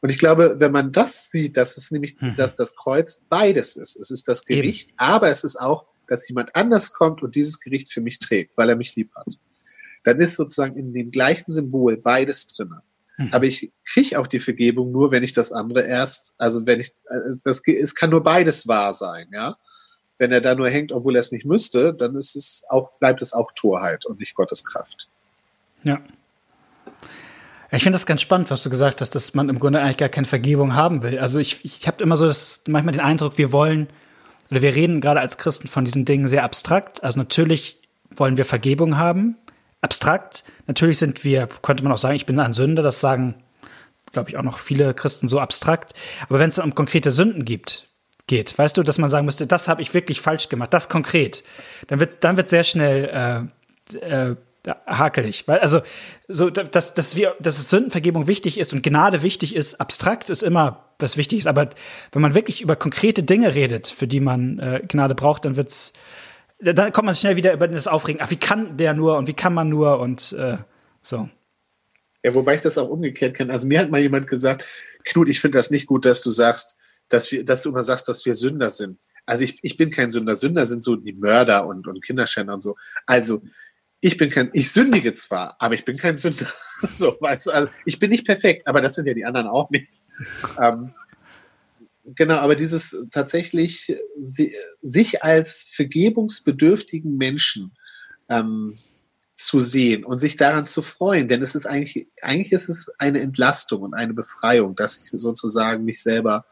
Und 0.00 0.10
ich 0.10 0.18
glaube, 0.18 0.56
wenn 0.58 0.70
man 0.70 0.92
das 0.92 1.30
sieht, 1.30 1.56
dass 1.56 1.76
es 1.76 1.90
nämlich, 1.90 2.20
mhm. 2.20 2.36
dass 2.36 2.56
das 2.56 2.76
Kreuz 2.76 3.24
beides 3.28 3.74
ist. 3.74 3.96
Es 3.96 4.10
ist 4.10 4.28
das 4.28 4.44
Gericht, 4.44 4.90
Eben. 4.90 4.98
aber 4.98 5.30
es 5.30 5.44
ist 5.44 5.56
auch, 5.56 5.86
dass 6.06 6.28
jemand 6.28 6.54
anders 6.54 6.92
kommt 6.92 7.22
und 7.22 7.34
dieses 7.34 7.58
Gericht 7.58 7.92
für 7.92 8.00
mich 8.00 8.18
trägt, 8.18 8.56
weil 8.56 8.68
er 8.68 8.76
mich 8.76 8.94
lieb 8.96 9.14
hat. 9.14 9.38
Dann 10.04 10.20
ist 10.20 10.36
sozusagen 10.36 10.76
in 10.76 10.92
dem 10.92 11.10
gleichen 11.10 11.50
Symbol 11.50 11.96
beides 11.96 12.46
drinne. 12.48 12.82
Mhm. 13.16 13.28
Aber 13.32 13.44
ich 13.44 13.72
kriege 13.84 14.18
auch 14.18 14.26
die 14.26 14.40
Vergebung 14.40 14.90
nur, 14.90 15.10
wenn 15.10 15.22
ich 15.22 15.32
das 15.32 15.52
andere 15.52 15.82
erst, 15.82 16.34
also 16.38 16.66
wenn 16.66 16.80
ich, 16.80 16.92
äh, 17.08 17.36
das, 17.42 17.62
es 17.66 17.94
kann 17.94 18.10
nur 18.10 18.22
beides 18.22 18.66
wahr 18.66 18.92
sein, 18.92 19.28
ja. 19.32 19.56
Wenn 20.16 20.30
er 20.30 20.40
da 20.40 20.54
nur 20.54 20.70
hängt, 20.70 20.92
obwohl 20.92 21.16
er 21.16 21.20
es 21.20 21.32
nicht 21.32 21.44
müsste, 21.44 21.92
dann 21.92 22.14
ist 22.14 22.36
es 22.36 22.64
auch, 22.68 22.92
bleibt 22.98 23.20
es 23.20 23.32
auch 23.32 23.50
Torheit 23.52 24.06
und 24.06 24.20
nicht 24.20 24.34
Gottes 24.34 24.64
Kraft. 24.64 25.08
Ja. 25.82 26.00
Ich 27.72 27.82
finde 27.82 27.96
das 27.96 28.06
ganz 28.06 28.20
spannend, 28.20 28.50
was 28.50 28.62
du 28.62 28.70
gesagt 28.70 29.00
hast, 29.00 29.16
dass 29.16 29.34
man 29.34 29.48
im 29.48 29.58
Grunde 29.58 29.80
eigentlich 29.80 29.96
gar 29.96 30.08
keine 30.08 30.26
Vergebung 30.26 30.74
haben 30.74 31.02
will. 31.02 31.18
Also 31.18 31.40
ich, 31.40 31.64
ich 31.64 31.88
habe 31.88 32.02
immer 32.04 32.16
so 32.16 32.26
das, 32.26 32.62
manchmal 32.68 32.92
den 32.92 33.00
Eindruck, 33.00 33.38
wir 33.38 33.50
wollen, 33.50 33.88
oder 34.50 34.62
wir 34.62 34.76
reden 34.76 35.00
gerade 35.00 35.20
als 35.20 35.38
Christen 35.38 35.66
von 35.66 35.84
diesen 35.84 36.04
Dingen 36.04 36.28
sehr 36.28 36.44
abstrakt. 36.44 37.02
Also 37.02 37.18
natürlich 37.18 37.80
wollen 38.14 38.36
wir 38.36 38.44
Vergebung 38.44 38.96
haben, 38.96 39.36
abstrakt. 39.84 40.44
Natürlich 40.66 40.98
sind 40.98 41.22
wir, 41.24 41.46
könnte 41.46 41.84
man 41.84 41.92
auch 41.92 41.98
sagen, 41.98 42.16
ich 42.16 42.26
bin 42.26 42.40
ein 42.40 42.52
Sünder, 42.52 42.82
das 42.82 43.00
sagen, 43.00 43.34
glaube 44.12 44.30
ich, 44.30 44.36
auch 44.36 44.42
noch 44.42 44.58
viele 44.58 44.94
Christen 44.94 45.28
so 45.28 45.38
abstrakt. 45.38 45.92
Aber 46.28 46.38
wenn 46.38 46.48
es 46.48 46.58
um 46.58 46.74
konkrete 46.74 47.10
Sünden 47.10 47.44
gibt, 47.44 47.90
geht, 48.26 48.56
weißt 48.56 48.76
du, 48.76 48.82
dass 48.82 48.98
man 48.98 49.10
sagen 49.10 49.26
müsste, 49.26 49.46
das 49.46 49.68
habe 49.68 49.82
ich 49.82 49.92
wirklich 49.92 50.20
falsch 50.20 50.48
gemacht, 50.48 50.72
das 50.72 50.88
konkret, 50.88 51.44
dann 51.88 52.00
wird 52.00 52.24
dann 52.24 52.38
wird 52.38 52.48
sehr 52.48 52.64
schnell 52.64 53.50
äh, 53.94 54.30
äh, 54.30 54.36
hakelig, 54.86 55.46
weil 55.46 55.58
also 55.58 55.82
so 56.26 56.48
dass 56.48 56.94
dass 56.94 57.16
wir 57.16 57.34
dass 57.38 57.58
es 57.58 57.68
Sündenvergebung 57.68 58.26
wichtig 58.26 58.58
ist 58.58 58.72
und 58.72 58.82
Gnade 58.82 59.20
wichtig 59.20 59.54
ist, 59.54 59.78
abstrakt 59.78 60.30
ist 60.30 60.42
immer 60.42 60.86
was 60.98 61.18
wichtig 61.18 61.40
ist, 61.40 61.46
aber 61.46 61.68
wenn 62.12 62.22
man 62.22 62.34
wirklich 62.34 62.62
über 62.62 62.76
konkrete 62.76 63.22
Dinge 63.22 63.54
redet, 63.54 63.88
für 63.88 64.06
die 64.06 64.20
man 64.20 64.58
äh, 64.58 64.80
Gnade 64.88 65.14
braucht, 65.14 65.44
dann 65.44 65.56
wird's 65.56 65.92
dann 66.60 66.92
kommt 66.92 67.06
man 67.06 67.14
schnell 67.14 67.36
wieder 67.36 67.52
über 67.52 67.68
das 67.68 67.86
Aufregen. 67.86 68.20
Ach, 68.22 68.30
wie 68.30 68.36
kann 68.36 68.76
der 68.76 68.94
nur 68.94 69.16
und 69.16 69.26
wie 69.26 69.34
kann 69.34 69.54
man 69.54 69.68
nur 69.68 69.98
und 70.00 70.32
äh, 70.32 70.58
so. 71.02 71.28
Ja, 72.22 72.34
wobei 72.34 72.54
ich 72.54 72.62
das 72.62 72.78
auch 72.78 72.88
umgekehrt 72.88 73.34
kenne. 73.34 73.52
Also 73.52 73.66
mir 73.66 73.80
hat 73.80 73.90
mal 73.90 74.00
jemand 74.00 74.26
gesagt, 74.26 74.64
Knut, 75.04 75.28
ich 75.28 75.40
finde 75.40 75.58
das 75.58 75.70
nicht 75.70 75.86
gut, 75.86 76.06
dass 76.06 76.22
du 76.22 76.30
sagst, 76.30 76.76
dass 77.08 77.30
wir, 77.30 77.44
dass 77.44 77.62
du 77.62 77.68
immer 77.68 77.82
sagst, 77.82 78.08
dass 78.08 78.24
wir 78.24 78.34
Sünder 78.34 78.70
sind. 78.70 78.98
Also 79.26 79.44
ich, 79.44 79.58
ich 79.62 79.76
bin 79.76 79.90
kein 79.90 80.10
Sünder. 80.10 80.34
Sünder 80.34 80.66
sind 80.66 80.82
so 80.82 80.96
die 80.96 81.12
Mörder 81.12 81.66
und, 81.66 81.86
und 81.86 82.02
Kinderschänder 82.02 82.54
und 82.54 82.62
so. 82.62 82.76
Also 83.06 83.42
ich 84.00 84.16
bin 84.16 84.30
kein, 84.30 84.50
ich 84.52 84.70
sündige 84.70 85.14
zwar, 85.14 85.56
aber 85.58 85.74
ich 85.74 85.84
bin 85.84 85.96
kein 85.96 86.16
Sünder. 86.16 86.46
so, 86.82 87.16
weißt 87.20 87.46
du, 87.46 87.50
also 87.52 87.68
ich 87.84 87.98
bin 87.98 88.10
nicht 88.10 88.26
perfekt, 88.26 88.66
aber 88.66 88.80
das 88.80 88.94
sind 88.94 89.06
ja 89.06 89.14
die 89.14 89.24
anderen 89.24 89.46
auch 89.46 89.70
nicht. 89.70 90.04
ähm, 90.60 90.94
Genau, 92.04 92.34
aber 92.34 92.54
dieses 92.54 92.96
tatsächlich 93.10 93.96
sich 94.82 95.22
als 95.22 95.68
vergebungsbedürftigen 95.72 97.16
Menschen 97.16 97.72
ähm, 98.28 98.76
zu 99.34 99.60
sehen 99.60 100.04
und 100.04 100.18
sich 100.18 100.36
daran 100.36 100.66
zu 100.66 100.82
freuen, 100.82 101.28
denn 101.28 101.42
es 101.42 101.54
ist 101.54 101.66
eigentlich, 101.66 102.06
eigentlich 102.20 102.52
ist 102.52 102.68
es 102.68 102.90
eine 102.98 103.20
Entlastung 103.20 103.82
und 103.82 103.94
eine 103.94 104.14
Befreiung, 104.14 104.76
dass 104.76 104.98
ich 104.98 105.10
sozusagen 105.20 105.84
mich 105.84 106.02
selber 106.02 106.44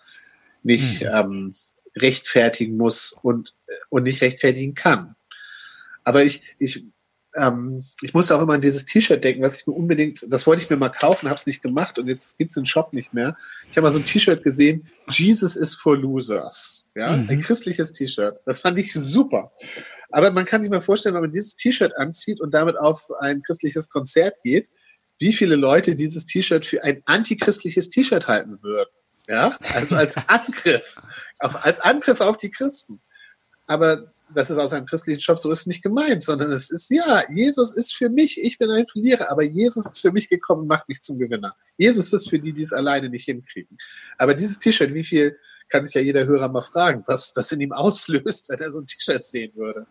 nicht 0.62 1.02
mhm. 1.02 1.08
ähm, 1.12 1.54
rechtfertigen 1.96 2.76
muss 2.76 3.12
und, 3.22 3.54
und 3.90 4.04
nicht 4.04 4.22
rechtfertigen 4.22 4.74
kann. 4.74 5.16
Aber 6.02 6.24
ich, 6.24 6.56
ich 6.58 6.84
ähm, 7.34 7.84
ich 8.02 8.12
musste 8.12 8.36
auch 8.36 8.42
immer 8.42 8.54
an 8.54 8.60
dieses 8.60 8.84
T-Shirt 8.84 9.22
denken, 9.22 9.42
was 9.42 9.60
ich 9.60 9.66
mir 9.66 9.72
unbedingt, 9.72 10.26
das 10.28 10.46
wollte 10.46 10.62
ich 10.62 10.70
mir 10.70 10.76
mal 10.76 10.90
kaufen, 10.90 11.28
habe 11.28 11.38
es 11.38 11.46
nicht 11.46 11.62
gemacht 11.62 11.98
und 11.98 12.06
jetzt 12.06 12.36
gibt 12.38 12.50
es 12.50 12.54
den 12.56 12.66
Shop 12.66 12.92
nicht 12.92 13.14
mehr. 13.14 13.36
Ich 13.70 13.76
habe 13.76 13.82
mal 13.82 13.92
so 13.92 13.98
ein 13.98 14.04
T-Shirt 14.04 14.42
gesehen, 14.42 14.88
Jesus 15.08 15.56
is 15.56 15.74
for 15.74 15.96
Losers. 15.96 16.90
Ja, 16.94 17.16
mhm. 17.16 17.28
ein 17.30 17.40
christliches 17.40 17.92
T-Shirt. 17.92 18.42
Das 18.44 18.60
fand 18.60 18.78
ich 18.78 18.92
super. 18.92 19.52
Aber 20.10 20.30
man 20.30 20.44
kann 20.44 20.60
sich 20.60 20.70
mal 20.70 20.82
vorstellen, 20.82 21.14
wenn 21.14 21.22
man 21.22 21.32
dieses 21.32 21.56
T-Shirt 21.56 21.96
anzieht 21.96 22.40
und 22.40 22.52
damit 22.52 22.76
auf 22.76 23.10
ein 23.20 23.42
christliches 23.42 23.88
Konzert 23.88 24.34
geht, 24.42 24.68
wie 25.18 25.32
viele 25.32 25.56
Leute 25.56 25.94
dieses 25.94 26.26
T-Shirt 26.26 26.66
für 26.66 26.84
ein 26.84 27.02
antichristliches 27.06 27.88
T-Shirt 27.88 28.28
halten 28.28 28.62
würden. 28.62 28.90
Ja, 29.28 29.56
also 29.74 29.96
als 29.96 30.16
Angriff, 30.26 31.00
auf, 31.38 31.64
als 31.64 31.80
Angriff 31.80 32.20
auf 32.20 32.36
die 32.36 32.50
Christen. 32.50 33.00
Aber 33.66 34.12
das 34.34 34.50
ist 34.50 34.58
aus 34.58 34.72
einem 34.72 34.86
christlichen 34.86 35.20
Shop, 35.20 35.38
so 35.38 35.50
ist 35.50 35.60
es 35.60 35.66
nicht 35.66 35.82
gemeint, 35.82 36.22
sondern 36.22 36.52
es 36.52 36.70
ist, 36.70 36.90
ja, 36.90 37.24
Jesus 37.30 37.76
ist 37.76 37.94
für 37.94 38.08
mich, 38.08 38.42
ich 38.42 38.58
bin 38.58 38.70
ein 38.70 38.86
Verlierer, 38.86 39.30
aber 39.30 39.42
Jesus 39.42 39.86
ist 39.86 40.00
für 40.00 40.12
mich 40.12 40.28
gekommen 40.28 40.66
macht 40.66 40.88
mich 40.88 41.00
zum 41.00 41.18
Gewinner. 41.18 41.54
Jesus 41.76 42.12
ist 42.12 42.30
für 42.30 42.38
die, 42.38 42.52
die 42.52 42.62
es 42.62 42.72
alleine 42.72 43.08
nicht 43.08 43.24
hinkriegen. 43.24 43.78
Aber 44.18 44.34
dieses 44.34 44.58
T-Shirt, 44.58 44.94
wie 44.94 45.04
viel, 45.04 45.38
kann 45.68 45.84
sich 45.84 45.94
ja 45.94 46.00
jeder 46.00 46.26
Hörer 46.26 46.48
mal 46.48 46.62
fragen, 46.62 47.02
was 47.06 47.32
das 47.32 47.50
in 47.52 47.60
ihm 47.60 47.72
auslöst, 47.72 48.48
wenn 48.48 48.60
er 48.60 48.70
so 48.70 48.80
ein 48.80 48.86
T-Shirt 48.86 49.24
sehen 49.24 49.52
würde. 49.54 49.86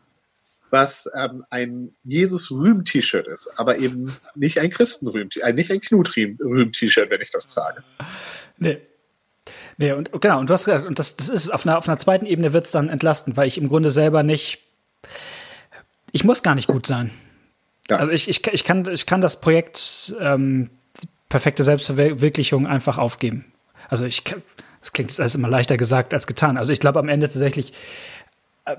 Was 0.69 1.10
ähm, 1.17 1.43
ein 1.49 1.95
Jesus-Rühm-T-Shirt 2.06 3.27
ist, 3.27 3.51
aber 3.58 3.80
eben 3.80 4.15
nicht 4.36 4.60
ein 4.60 4.69
Christen-Rühm-T-Shirt, 4.69 5.43
äh, 5.43 5.54
nicht 5.54 5.69
ein 5.69 5.82
Knut-Rühm-T-Shirt, 5.82 7.10
wenn 7.10 7.19
ich 7.19 7.32
das 7.32 7.47
trage. 7.49 7.84
Nee, 8.58 8.80
Nee, 9.82 9.94
und 9.94 10.12
genau, 10.22 10.39
und 10.39 10.48
du 10.48 10.54
hast 10.54 10.65
gesagt, 10.65 10.86
und 10.86 11.00
das, 11.00 11.15
das 11.15 11.28
ist 11.28 11.50
auf 11.50 11.65
einer, 11.65 11.78
auf 11.78 11.88
einer 11.88 11.98
zweiten 11.98 12.28
Ebene 12.28 12.54
wird 12.54 12.65
es 12.65 12.72
dann 12.72 12.89
entlastend, 12.89 13.36
weil 13.36 13.48
ich 13.48 13.58
im 13.58 13.67
Grunde 13.67 13.89
selber 13.89 14.22
nicht, 14.22 14.60
ich 16.12 16.24
muss 16.24 16.44
gar 16.44 16.54
nicht 16.54 16.67
gut 16.67 16.86
sein. 16.86 17.10
Ja. 17.89 17.98
Also 17.98 18.12
ich, 18.12 18.30
ich, 18.30 18.46
ich, 18.46 18.63
kann, 18.63 18.88
ich 18.91 19.08
kann 19.08 19.22
das 19.22 19.41
Projekt 19.41 20.13
ähm, 20.20 20.70
perfekte 21.30 21.63
Selbstverwirklichung 21.63 22.67
einfach 22.67 23.00
aufgeben. 23.00 23.52
Also 23.89 24.06
ich 24.06 24.24
das 24.82 24.94
klingt 24.94 25.10
jetzt 25.10 25.20
alles 25.20 25.36
immer 25.36 25.48
leichter 25.48 25.78
gesagt 25.78 26.13
als 26.13 26.28
getan. 26.28 26.58
Also 26.58 26.74
ich 26.74 26.80
glaube 26.80 27.00
am 27.00 27.10
Ende 27.10 27.28
tatsächlich 27.28 27.74
äh, 28.65 28.76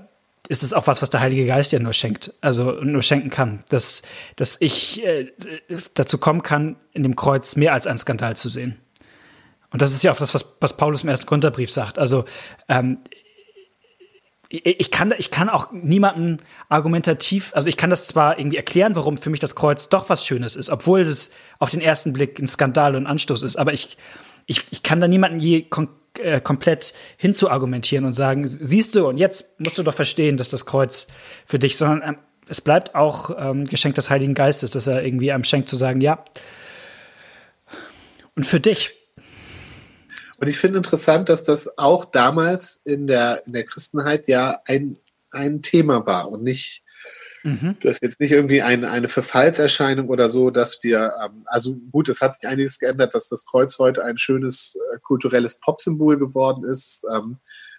ist 0.48 0.62
es 0.62 0.72
auch 0.72 0.86
was, 0.86 1.02
was 1.02 1.10
der 1.10 1.20
Heilige 1.20 1.46
Geist 1.46 1.72
ja 1.72 1.78
nur 1.78 1.92
schenkt, 1.92 2.34
also 2.40 2.72
nur 2.72 3.02
schenken 3.02 3.30
kann, 3.30 3.64
dass, 3.70 4.02
dass 4.36 4.60
ich 4.60 5.04
äh, 5.04 5.32
dazu 5.94 6.18
kommen 6.18 6.42
kann, 6.42 6.76
in 6.92 7.02
dem 7.02 7.16
Kreuz 7.16 7.56
mehr 7.56 7.72
als 7.72 7.86
einen 7.86 7.98
Skandal 7.98 8.36
zu 8.36 8.48
sehen. 8.48 8.78
Und 9.72 9.82
das 9.82 9.92
ist 9.92 10.02
ja 10.02 10.12
auch 10.12 10.16
das, 10.16 10.34
was, 10.34 10.46
was 10.60 10.76
Paulus 10.76 11.02
im 11.02 11.08
ersten 11.08 11.26
Gründerbrief 11.26 11.70
sagt. 11.70 11.98
Also 11.98 12.24
ähm, 12.68 12.98
ich 14.48 14.90
kann, 14.90 15.14
ich 15.16 15.30
kann 15.30 15.48
auch 15.48 15.72
niemanden 15.72 16.40
argumentativ, 16.68 17.52
also 17.54 17.68
ich 17.68 17.78
kann 17.78 17.88
das 17.88 18.06
zwar 18.06 18.38
irgendwie 18.38 18.58
erklären, 18.58 18.94
warum 18.96 19.16
für 19.16 19.30
mich 19.30 19.40
das 19.40 19.56
Kreuz 19.56 19.88
doch 19.88 20.10
was 20.10 20.26
Schönes 20.26 20.56
ist, 20.56 20.68
obwohl 20.68 21.00
es 21.00 21.32
auf 21.58 21.70
den 21.70 21.80
ersten 21.80 22.12
Blick 22.12 22.38
ein 22.38 22.46
Skandal 22.46 22.94
und 22.94 23.06
Anstoß 23.06 23.42
ist, 23.44 23.56
aber 23.56 23.72
ich, 23.72 23.96
ich, 24.44 24.66
ich 24.70 24.82
kann 24.82 25.00
da 25.00 25.08
niemanden 25.08 25.40
je 25.40 25.62
kom 25.62 25.88
äh, 26.18 26.42
komplett 26.42 26.92
hinzuargumentieren 27.16 28.04
und 28.04 28.12
sagen, 28.12 28.46
siehst 28.46 28.94
du, 28.94 29.08
und 29.08 29.16
jetzt 29.16 29.58
musst 29.58 29.78
du 29.78 29.82
doch 29.82 29.94
verstehen, 29.94 30.36
dass 30.36 30.50
das 30.50 30.66
Kreuz 30.66 31.06
für 31.46 31.58
dich, 31.58 31.78
sondern 31.78 32.06
ähm, 32.06 32.18
es 32.46 32.60
bleibt 32.60 32.94
auch 32.94 33.30
ähm, 33.38 33.64
Geschenk 33.64 33.94
des 33.94 34.10
Heiligen 34.10 34.34
Geistes, 34.34 34.72
dass 34.72 34.86
er 34.86 35.02
irgendwie 35.02 35.32
einem 35.32 35.44
schenkt 35.44 35.70
zu 35.70 35.76
sagen, 35.76 36.02
ja, 36.02 36.22
und 38.36 38.44
für 38.44 38.60
dich, 38.60 38.94
und 40.42 40.48
ich 40.48 40.58
finde 40.58 40.78
interessant, 40.78 41.28
dass 41.28 41.44
das 41.44 41.78
auch 41.78 42.04
damals 42.04 42.82
in 42.84 43.06
der, 43.06 43.46
in 43.46 43.52
der 43.52 43.64
Christenheit 43.64 44.26
ja 44.26 44.58
ein, 44.64 44.98
ein 45.30 45.62
Thema 45.62 46.04
war 46.04 46.32
und 46.32 46.42
nicht, 46.42 46.82
mhm. 47.44 47.76
das 47.80 48.00
jetzt 48.02 48.18
nicht 48.18 48.32
irgendwie 48.32 48.60
ein, 48.60 48.84
eine 48.84 49.06
Verfallserscheinung 49.06 50.08
oder 50.08 50.28
so, 50.28 50.50
dass 50.50 50.82
wir, 50.82 51.12
ähm, 51.24 51.44
also 51.46 51.76
gut, 51.92 52.08
es 52.08 52.20
hat 52.20 52.34
sich 52.34 52.50
einiges 52.50 52.80
geändert, 52.80 53.14
dass 53.14 53.28
das 53.28 53.46
Kreuz 53.46 53.78
heute 53.78 54.04
ein 54.04 54.18
schönes 54.18 54.76
äh, 54.92 54.98
kulturelles 54.98 55.60
Popsymbol 55.60 56.18
geworden 56.18 56.64
ist. 56.64 57.04
Ähm, 57.14 57.36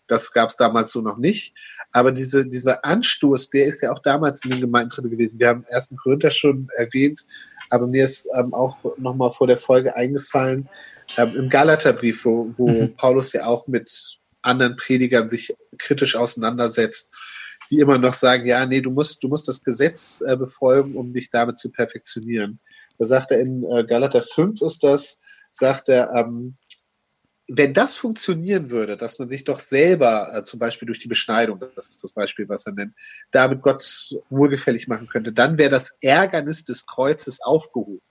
das 0.08 0.32
gab 0.32 0.48
es 0.50 0.56
damals 0.56 0.94
so 0.94 1.02
noch 1.02 1.18
nicht. 1.18 1.54
Aber 1.92 2.14
diese, 2.14 2.48
dieser 2.48 2.86
Anstoß, 2.86 3.50
der 3.50 3.66
ist 3.66 3.82
ja 3.82 3.92
auch 3.92 4.00
damals 4.00 4.42
in 4.46 4.52
den 4.52 4.62
Gemeinden 4.62 4.92
drin 4.92 5.10
gewesen. 5.10 5.38
Wir 5.38 5.50
haben 5.50 5.66
ersten 5.68 5.98
Korinther 5.98 6.32
schon 6.32 6.70
erwähnt, 6.78 7.26
aber 7.70 7.88
mir 7.88 8.06
ist 8.06 8.26
ähm, 8.40 8.54
auch 8.54 8.78
nochmal 8.98 9.32
vor 9.32 9.48
der 9.48 9.58
Folge 9.58 9.98
eingefallen, 9.98 10.70
ähm, 11.18 11.36
im 11.36 11.50
Galaterbrief, 11.50 12.26
wo, 12.26 12.50
wo 12.58 12.68
mhm. 12.70 12.96
Paulus 12.96 13.34
ja 13.34 13.46
auch 13.46 13.68
mit 13.68 14.20
anderen 14.42 14.76
Predigern 14.76 15.30
sich 15.30 15.56
kritisch 15.78 16.16
auseinandersetzt, 16.16 17.12
die 17.72 17.80
immer 17.80 17.98
noch 17.98 18.14
sagen, 18.14 18.46
ja, 18.46 18.66
nee, 18.66 18.82
du 18.82 18.92
musst, 18.92 19.24
du 19.24 19.30
musst 19.30 19.48
das 19.48 19.64
Gesetz 19.64 20.22
äh, 20.22 20.36
befolgen, 20.36 20.96
um 20.96 21.14
dich 21.14 21.30
damit 21.30 21.58
zu 21.58 21.72
perfektionieren. 21.72 22.60
Da 22.98 23.06
sagt 23.06 23.32
er 23.32 23.40
in 23.40 23.64
äh, 23.64 23.84
Galater 23.86 24.22
5 24.22 24.62
ist 24.62 24.84
das, 24.84 25.22
sagt 25.50 25.90
er, 25.90 26.12
ähm, 26.14 26.58
wenn 27.48 27.74
das 27.74 27.98
funktionieren 27.98 28.70
würde, 28.70 28.96
dass 28.96 29.20
man 29.20 29.30
sich 29.30 29.44
doch 29.44 29.60
selber, 29.60 30.32
äh, 30.34 30.44
zum 30.44 30.60
Beispiel 30.60 30.86
durch 30.86 31.00
die 31.00 31.08
Beschneidung, 31.08 31.60
das 31.76 31.90
ist 31.90 32.04
das 32.04 32.14
Beispiel, 32.14 32.48
was 32.48 32.66
er 32.66 32.74
nennt, 32.74 32.94
damit 33.32 33.62
Gott 33.62 33.84
wohlgefällig 34.30 34.88
machen 34.88 35.08
könnte, 35.08 35.34
dann 35.34 35.58
wäre 35.58 35.70
das 35.70 35.98
Ärgernis 36.02 36.64
des 36.64 36.86
Kreuzes 36.86 37.42
aufgehoben. 37.42 38.02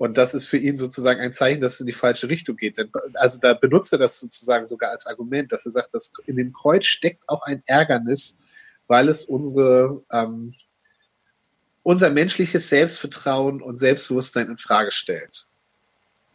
Und 0.00 0.16
das 0.16 0.32
ist 0.32 0.46
für 0.46 0.56
ihn 0.56 0.78
sozusagen 0.78 1.20
ein 1.20 1.34
Zeichen, 1.34 1.60
dass 1.60 1.74
es 1.74 1.80
in 1.80 1.86
die 1.86 1.92
falsche 1.92 2.30
Richtung 2.30 2.56
geht. 2.56 2.78
Also 3.12 3.38
da 3.38 3.52
benutzt 3.52 3.92
er 3.92 3.98
das 3.98 4.18
sozusagen 4.18 4.64
sogar 4.64 4.92
als 4.92 5.06
Argument, 5.06 5.52
dass 5.52 5.66
er 5.66 5.72
sagt, 5.72 5.92
dass 5.92 6.14
in 6.24 6.36
dem 6.36 6.54
Kreuz 6.54 6.86
steckt 6.86 7.22
auch 7.28 7.42
ein 7.42 7.62
Ärgernis, 7.66 8.38
weil 8.86 9.10
es 9.10 9.26
unsere, 9.26 10.02
ähm, 10.10 10.54
unser 11.82 12.08
menschliches 12.08 12.70
Selbstvertrauen 12.70 13.60
und 13.60 13.76
Selbstbewusstsein 13.76 14.48
in 14.48 14.56
Frage 14.56 14.90
stellt. 14.90 15.44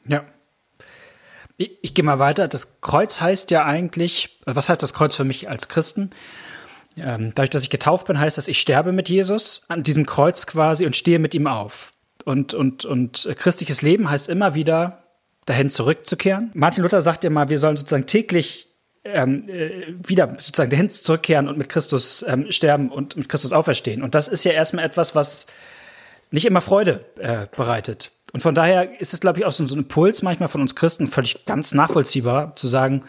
Ja. 0.08 0.28
Ich, 1.58 1.72
ich 1.82 1.94
gehe 1.96 2.06
mal 2.06 2.20
weiter. 2.20 2.48
Das 2.48 2.82
Kreuz 2.82 3.20
heißt 3.20 3.50
ja 3.50 3.66
eigentlich, 3.66 4.40
was 4.46 4.70
heißt 4.70 4.84
das 4.84 4.94
Kreuz 4.94 5.16
für 5.16 5.24
mich 5.24 5.50
als 5.50 5.70
Christen? 5.70 6.12
Ähm, 6.98 7.32
dadurch, 7.34 7.50
dass 7.50 7.64
ich 7.64 7.72
getauft 7.72 8.06
bin, 8.06 8.20
heißt 8.20 8.38
das, 8.38 8.48
ich 8.48 8.62
sterbe 8.62 8.92
mit 8.92 9.10
Jesus 9.10 9.64
an 9.70 9.82
diesem 9.82 10.06
Kreuz 10.06 10.46
quasi 10.46 10.86
und 10.86 10.96
stehe 10.96 11.18
mit 11.18 11.34
ihm 11.34 11.48
auf. 11.48 11.95
Und, 12.26 12.54
und, 12.54 12.84
und 12.84 13.30
christliches 13.38 13.82
Leben 13.82 14.10
heißt 14.10 14.28
immer 14.28 14.56
wieder, 14.56 15.04
dahin 15.46 15.70
zurückzukehren. 15.70 16.52
Martin 16.56 16.84
Luther 16.84 17.02
sagt 17.02 17.24
ja 17.24 17.30
mal, 17.30 17.50
wir 17.50 17.60
sollen 17.60 17.78
sozusagen 17.78 18.08
täglich 18.08 18.68
ähm, 19.04 19.48
äh, 19.48 19.94
wieder 20.04 20.30
sozusagen 20.30 20.72
dahin 20.72 20.90
zurückkehren 20.90 21.48
und 21.48 21.58
mit 21.58 21.70
Christus 21.70 22.26
ähm, 22.28 22.52
sterben 22.52 22.92
und 22.92 23.16
mit 23.16 23.30
Christus 23.30 23.54
auferstehen. 23.54 24.02
Und 24.02 24.16
das 24.16 24.28
ist 24.28 24.44
ja 24.44 24.52
erstmal 24.52 24.84
etwas, 24.84 25.14
was 25.14 25.46
nicht 26.32 26.46
immer 26.46 26.62
Freude 26.62 27.06
äh, 27.20 27.46
bereitet. 27.56 28.12
Und 28.34 28.42
von 28.42 28.56
daher 28.56 29.00
ist 29.00 29.14
es, 29.14 29.22
glaube 29.22 29.40
ich, 29.40 29.46
auch 29.46 29.52
so, 29.52 29.66
so 29.68 29.76
ein 29.76 29.80
Impuls 29.80 30.24
manchmal 30.24 30.50
von 30.50 30.62
uns 30.62 30.76
Christen 30.76 31.08
völlig 31.08 31.46
ganz 31.46 31.74
nachvollziehbar 31.74 32.56
zu 32.56 32.68
sagen, 32.68 33.04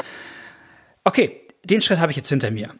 okay, 1.05 1.41
den 1.65 1.81
Schritt 1.81 1.99
habe 1.99 2.13
ich 2.13 2.17
jetzt 2.17 2.29
hinter 2.29 2.51
mir 2.51 2.71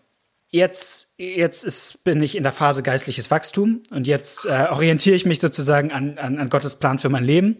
jetzt, 0.51 1.15
jetzt 1.19 1.65
ist, 1.65 2.05
bin 2.05 2.23
ich 2.23 2.37
in 2.37 2.43
der 2.43 2.53
Phase 2.53 2.83
geistliches 2.83 3.31
Wachstum 3.31 3.83
und 3.91 4.07
jetzt 4.07 4.47
äh, 4.47 4.67
orientiere 4.71 5.17
ich 5.17 5.27
mich 5.27 5.41
sozusagen 5.41 5.91
an, 5.91 6.19
an, 6.19 6.39
an 6.39 6.49
Gottes 6.49 6.77
Plan 6.77 6.99
für 6.99 7.09
mein 7.09 7.25
Leben. 7.25 7.57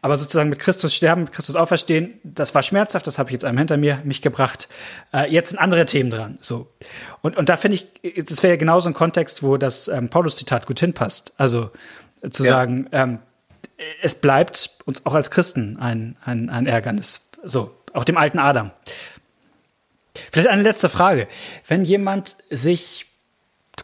Aber 0.00 0.18
sozusagen 0.18 0.48
mit 0.48 0.58
Christus 0.58 0.94
sterben, 0.94 1.24
mit 1.24 1.32
Christus 1.32 1.56
auferstehen, 1.56 2.18
das 2.24 2.54
war 2.54 2.62
schmerzhaft, 2.62 3.06
das 3.06 3.18
habe 3.18 3.28
ich 3.28 3.32
jetzt 3.32 3.44
einem 3.44 3.58
hinter 3.58 3.76
mir 3.76 4.00
mich 4.04 4.22
gebracht. 4.22 4.68
Äh, 5.12 5.30
jetzt 5.30 5.50
sind 5.50 5.58
andere 5.58 5.84
Themen 5.84 6.10
dran. 6.10 6.38
So. 6.40 6.68
Und, 7.20 7.36
und 7.36 7.48
da 7.48 7.56
finde 7.56 7.76
ich, 7.76 8.24
das 8.24 8.42
wäre 8.42 8.54
ja 8.54 8.58
genauso 8.58 8.88
ein 8.88 8.94
Kontext, 8.94 9.42
wo 9.42 9.56
das 9.56 9.88
ähm, 9.88 10.08
Paulus-Zitat 10.08 10.66
gut 10.66 10.80
hinpasst. 10.80 11.34
Also 11.36 11.70
äh, 12.22 12.30
zu 12.30 12.44
ja. 12.44 12.50
sagen, 12.50 12.88
ähm, 12.92 13.18
es 14.02 14.14
bleibt 14.14 14.78
uns 14.86 15.06
auch 15.06 15.14
als 15.14 15.30
Christen 15.30 15.78
ein, 15.78 16.16
ein, 16.24 16.50
ein 16.50 16.66
Ärgernis. 16.66 17.30
So, 17.44 17.74
auch 17.92 18.04
dem 18.04 18.16
alten 18.16 18.38
Adam. 18.38 18.70
Vielleicht 20.32 20.48
eine 20.48 20.62
letzte 20.62 20.88
Frage. 20.88 21.28
Wenn 21.66 21.84
jemand 21.84 22.36
sich 22.50 23.06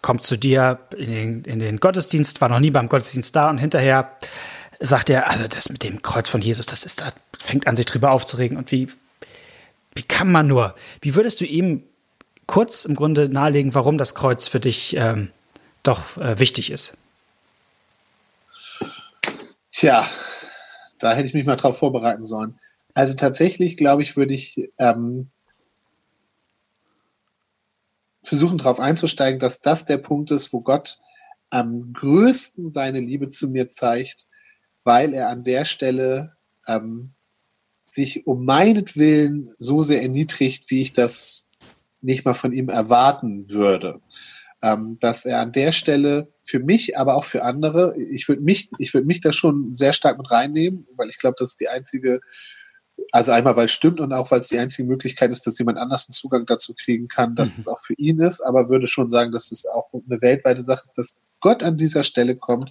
kommt 0.02 0.22
zu 0.22 0.36
dir 0.36 0.78
in 0.96 1.10
den, 1.10 1.44
in 1.44 1.58
den 1.58 1.78
Gottesdienst, 1.78 2.40
war 2.40 2.48
noch 2.48 2.60
nie 2.60 2.70
beim 2.70 2.88
Gottesdienst 2.88 3.34
da 3.34 3.50
und 3.50 3.58
hinterher 3.58 4.16
sagt 4.80 5.10
er, 5.10 5.30
also 5.30 5.48
das 5.48 5.70
mit 5.70 5.82
dem 5.82 6.02
Kreuz 6.02 6.28
von 6.28 6.40
Jesus, 6.40 6.66
das 6.66 6.84
ist 6.84 7.00
da, 7.00 7.12
fängt 7.38 7.66
an, 7.66 7.76
sich 7.76 7.86
drüber 7.86 8.10
aufzuregen. 8.10 8.56
Und 8.56 8.70
wie, 8.72 8.88
wie 9.94 10.02
kann 10.02 10.30
man 10.30 10.46
nur? 10.46 10.74
Wie 11.00 11.14
würdest 11.14 11.40
du 11.40 11.44
ihm 11.44 11.82
kurz 12.46 12.84
im 12.84 12.94
Grunde 12.94 13.28
nahelegen, 13.28 13.74
warum 13.74 13.98
das 13.98 14.14
Kreuz 14.14 14.48
für 14.48 14.60
dich 14.60 14.94
ähm, 14.96 15.30
doch 15.82 16.16
äh, 16.18 16.38
wichtig 16.38 16.70
ist? 16.70 16.98
Tja, 19.72 20.06
da 20.98 21.14
hätte 21.14 21.28
ich 21.28 21.34
mich 21.34 21.46
mal 21.46 21.56
drauf 21.56 21.78
vorbereiten 21.78 22.24
sollen. 22.24 22.58
Also 22.94 23.14
tatsächlich, 23.14 23.76
glaube 23.76 24.02
ich, 24.02 24.16
würde 24.16 24.32
ich 24.32 24.70
ähm, 24.78 25.30
versuchen 28.26 28.58
darauf 28.58 28.80
einzusteigen, 28.80 29.38
dass 29.38 29.60
das 29.60 29.84
der 29.84 29.98
Punkt 29.98 30.30
ist, 30.32 30.52
wo 30.52 30.60
Gott 30.60 30.98
am 31.48 31.92
größten 31.92 32.68
seine 32.68 32.98
Liebe 33.00 33.28
zu 33.28 33.48
mir 33.48 33.68
zeigt, 33.68 34.26
weil 34.82 35.14
er 35.14 35.28
an 35.28 35.44
der 35.44 35.64
Stelle 35.64 36.32
ähm, 36.66 37.12
sich 37.88 38.26
um 38.26 38.44
meinetwillen 38.44 39.54
so 39.58 39.80
sehr 39.80 40.02
erniedrigt, 40.02 40.70
wie 40.70 40.80
ich 40.80 40.92
das 40.92 41.44
nicht 42.00 42.24
mal 42.24 42.34
von 42.34 42.52
ihm 42.52 42.68
erwarten 42.68 43.48
würde. 43.48 44.00
Ähm, 44.60 44.98
dass 45.00 45.24
er 45.24 45.40
an 45.40 45.52
der 45.52 45.70
Stelle 45.70 46.28
für 46.42 46.58
mich, 46.58 46.98
aber 46.98 47.14
auch 47.14 47.24
für 47.24 47.44
andere. 47.44 47.96
Ich 47.98 48.28
würde 48.28 48.42
mich, 48.42 48.70
ich 48.78 48.92
würde 48.92 49.06
mich 49.06 49.20
da 49.20 49.30
schon 49.30 49.72
sehr 49.72 49.92
stark 49.92 50.18
mit 50.18 50.30
reinnehmen, 50.30 50.86
weil 50.96 51.10
ich 51.10 51.18
glaube, 51.18 51.36
das 51.38 51.50
ist 51.50 51.60
die 51.60 51.68
einzige, 51.68 52.20
also 53.12 53.32
einmal, 53.32 53.56
weil 53.56 53.66
es 53.66 53.72
stimmt 53.72 54.00
und 54.00 54.12
auch, 54.12 54.30
weil 54.30 54.40
es 54.40 54.48
die 54.48 54.58
einzige 54.58 54.88
Möglichkeit 54.88 55.30
ist, 55.30 55.46
dass 55.46 55.58
jemand 55.58 55.78
anders 55.78 56.08
einen 56.08 56.14
Zugang 56.14 56.46
dazu 56.46 56.74
kriegen 56.74 57.08
kann, 57.08 57.36
dass 57.36 57.50
mhm. 57.50 57.60
es 57.60 57.68
auch 57.68 57.78
für 57.78 57.94
ihn 57.94 58.20
ist, 58.20 58.40
aber 58.40 58.68
würde 58.68 58.86
schon 58.86 59.10
sagen, 59.10 59.32
dass 59.32 59.52
es 59.52 59.66
auch 59.66 59.90
eine 59.92 60.20
weltweite 60.20 60.62
Sache 60.62 60.82
ist, 60.82 60.98
dass 60.98 61.20
Gott 61.40 61.62
an 61.62 61.76
dieser 61.76 62.02
Stelle 62.02 62.36
kommt 62.36 62.70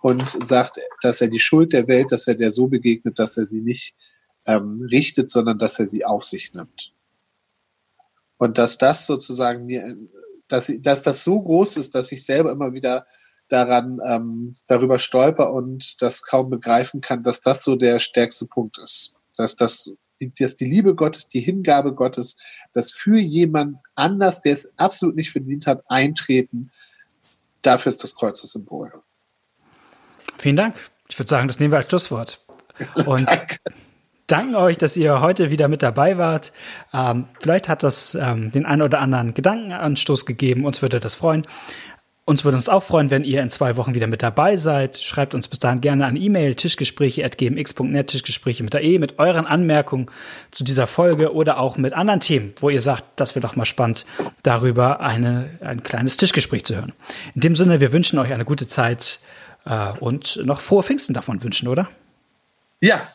und 0.00 0.22
sagt, 0.44 0.78
dass 1.02 1.20
er 1.20 1.28
die 1.28 1.38
Schuld 1.38 1.72
der 1.72 1.88
Welt, 1.88 2.12
dass 2.12 2.28
er 2.28 2.34
der 2.34 2.50
so 2.50 2.68
begegnet, 2.68 3.18
dass 3.18 3.36
er 3.36 3.46
sie 3.46 3.62
nicht 3.62 3.94
ähm, 4.46 4.86
richtet, 4.90 5.30
sondern 5.30 5.58
dass 5.58 5.78
er 5.78 5.86
sie 5.86 6.04
auf 6.04 6.24
sich 6.24 6.52
nimmt. 6.52 6.92
Und 8.36 8.58
dass 8.58 8.78
das 8.78 9.06
sozusagen 9.06 9.64
mir, 9.64 9.96
dass, 10.48 10.70
dass 10.80 11.02
das 11.02 11.24
so 11.24 11.40
groß 11.40 11.78
ist, 11.78 11.94
dass 11.94 12.12
ich 12.12 12.24
selber 12.24 12.52
immer 12.52 12.74
wieder 12.74 13.06
daran 13.48 14.00
ähm, 14.06 14.56
darüber 14.66 14.98
stolper 14.98 15.52
und 15.52 16.02
das 16.02 16.22
kaum 16.22 16.50
begreifen 16.50 17.00
kann, 17.00 17.22
dass 17.22 17.40
das 17.40 17.62
so 17.64 17.76
der 17.76 17.98
stärkste 17.98 18.46
Punkt 18.46 18.78
ist. 18.78 19.14
Dass 19.36 19.56
das 19.56 19.90
dass 20.38 20.54
die 20.54 20.64
Liebe 20.64 20.94
Gottes, 20.94 21.26
die 21.26 21.40
Hingabe 21.40 21.92
Gottes, 21.92 22.38
das 22.72 22.92
für 22.92 23.18
jemand 23.18 23.80
anders, 23.96 24.42
der 24.42 24.52
es 24.52 24.78
absolut 24.78 25.16
nicht 25.16 25.32
verdient 25.32 25.66
hat, 25.66 25.82
eintreten, 25.88 26.70
dafür 27.62 27.90
ist 27.90 28.02
das 28.04 28.14
Kreuz 28.14 28.40
das 28.40 28.52
Symbol. 28.52 28.92
Vielen 30.38 30.56
Dank. 30.56 30.76
Ich 31.08 31.18
würde 31.18 31.28
sagen, 31.28 31.48
das 31.48 31.58
nehmen 31.58 31.72
wir 31.72 31.78
als 31.78 31.88
Schlusswort. 31.88 32.40
Und 33.06 33.26
Danke 33.26 33.58
danken 34.26 34.54
euch, 34.54 34.78
dass 34.78 34.96
ihr 34.96 35.20
heute 35.20 35.50
wieder 35.50 35.68
mit 35.68 35.82
dabei 35.82 36.18
wart. 36.18 36.52
Ähm, 36.92 37.26
vielleicht 37.40 37.68
hat 37.68 37.82
das 37.82 38.14
ähm, 38.14 38.50
den 38.52 38.66
einen 38.66 38.82
oder 38.82 39.00
anderen 39.00 39.34
Gedankenanstoß 39.34 40.26
gegeben. 40.26 40.64
Uns 40.64 40.82
würde 40.82 41.00
das 41.00 41.14
freuen. 41.14 41.46
Uns 42.26 42.42
würde 42.42 42.56
uns 42.56 42.70
auch 42.70 42.82
freuen, 42.82 43.10
wenn 43.10 43.22
ihr 43.22 43.42
in 43.42 43.50
zwei 43.50 43.76
Wochen 43.76 43.94
wieder 43.94 44.06
mit 44.06 44.22
dabei 44.22 44.56
seid. 44.56 44.96
Schreibt 44.96 45.34
uns 45.34 45.46
bis 45.46 45.58
dahin 45.58 45.82
gerne 45.82 46.06
an 46.06 46.16
E-Mail 46.16 46.54
tischgespräche.gmx.net, 46.54 48.06
Tischgespräche 48.06 48.62
mit 48.62 48.72
der 48.72 48.82
E, 48.82 48.98
mit 48.98 49.18
euren 49.18 49.46
Anmerkungen 49.46 50.10
zu 50.50 50.64
dieser 50.64 50.86
Folge 50.86 51.34
oder 51.34 51.58
auch 51.58 51.76
mit 51.76 51.92
anderen 51.92 52.20
Themen, 52.20 52.54
wo 52.60 52.70
ihr 52.70 52.80
sagt, 52.80 53.04
das 53.16 53.34
wäre 53.34 53.46
doch 53.46 53.56
mal 53.56 53.66
spannend, 53.66 54.06
darüber 54.42 55.00
eine, 55.00 55.58
ein 55.60 55.82
kleines 55.82 56.16
Tischgespräch 56.16 56.64
zu 56.64 56.76
hören. 56.76 56.94
In 57.34 57.42
dem 57.42 57.56
Sinne, 57.56 57.80
wir 57.80 57.92
wünschen 57.92 58.18
euch 58.18 58.32
eine 58.32 58.46
gute 58.46 58.66
Zeit 58.66 59.20
äh, 59.66 59.90
und 60.00 60.40
noch 60.44 60.62
frohe 60.62 60.82
Pfingsten 60.82 61.12
davon 61.12 61.42
wünschen, 61.42 61.68
oder? 61.68 61.88
Ja, 62.80 63.06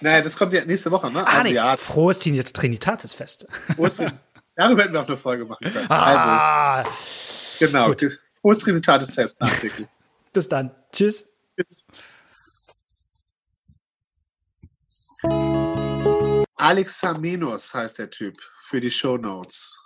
naja, 0.00 0.20
das 0.22 0.36
kommt 0.36 0.52
ja 0.52 0.64
nächste 0.64 0.90
Woche, 0.90 1.10
ne? 1.10 1.26
Ah, 1.26 1.36
also, 1.38 1.48
nee. 1.48 1.54
ja. 1.54 1.76
Frohes 1.76 2.18
Trinitatisfest. 2.18 3.46
Darüber 4.56 4.82
hätten 4.82 4.92
wir 4.92 5.02
auch 5.02 5.06
eine 5.06 5.16
Folge 5.16 5.44
machen 5.44 5.70
können. 5.70 5.86
Ah, 5.88 6.82
also, 6.82 6.90
genau. 7.58 7.88
Gut. 7.88 8.20
Frohes 8.32 8.58
Trinitatisfest 8.58 9.40
nachträglich. 9.40 9.88
Bis 10.32 10.48
dann. 10.48 10.74
Tschüss. 10.92 11.28
Tschüss. 11.56 11.86
Alexamenos 16.56 17.74
heißt 17.74 17.98
der 17.98 18.10
Typ 18.10 18.36
für 18.58 18.80
die 18.80 18.90
Show 18.90 19.16
Notes. 19.16 19.80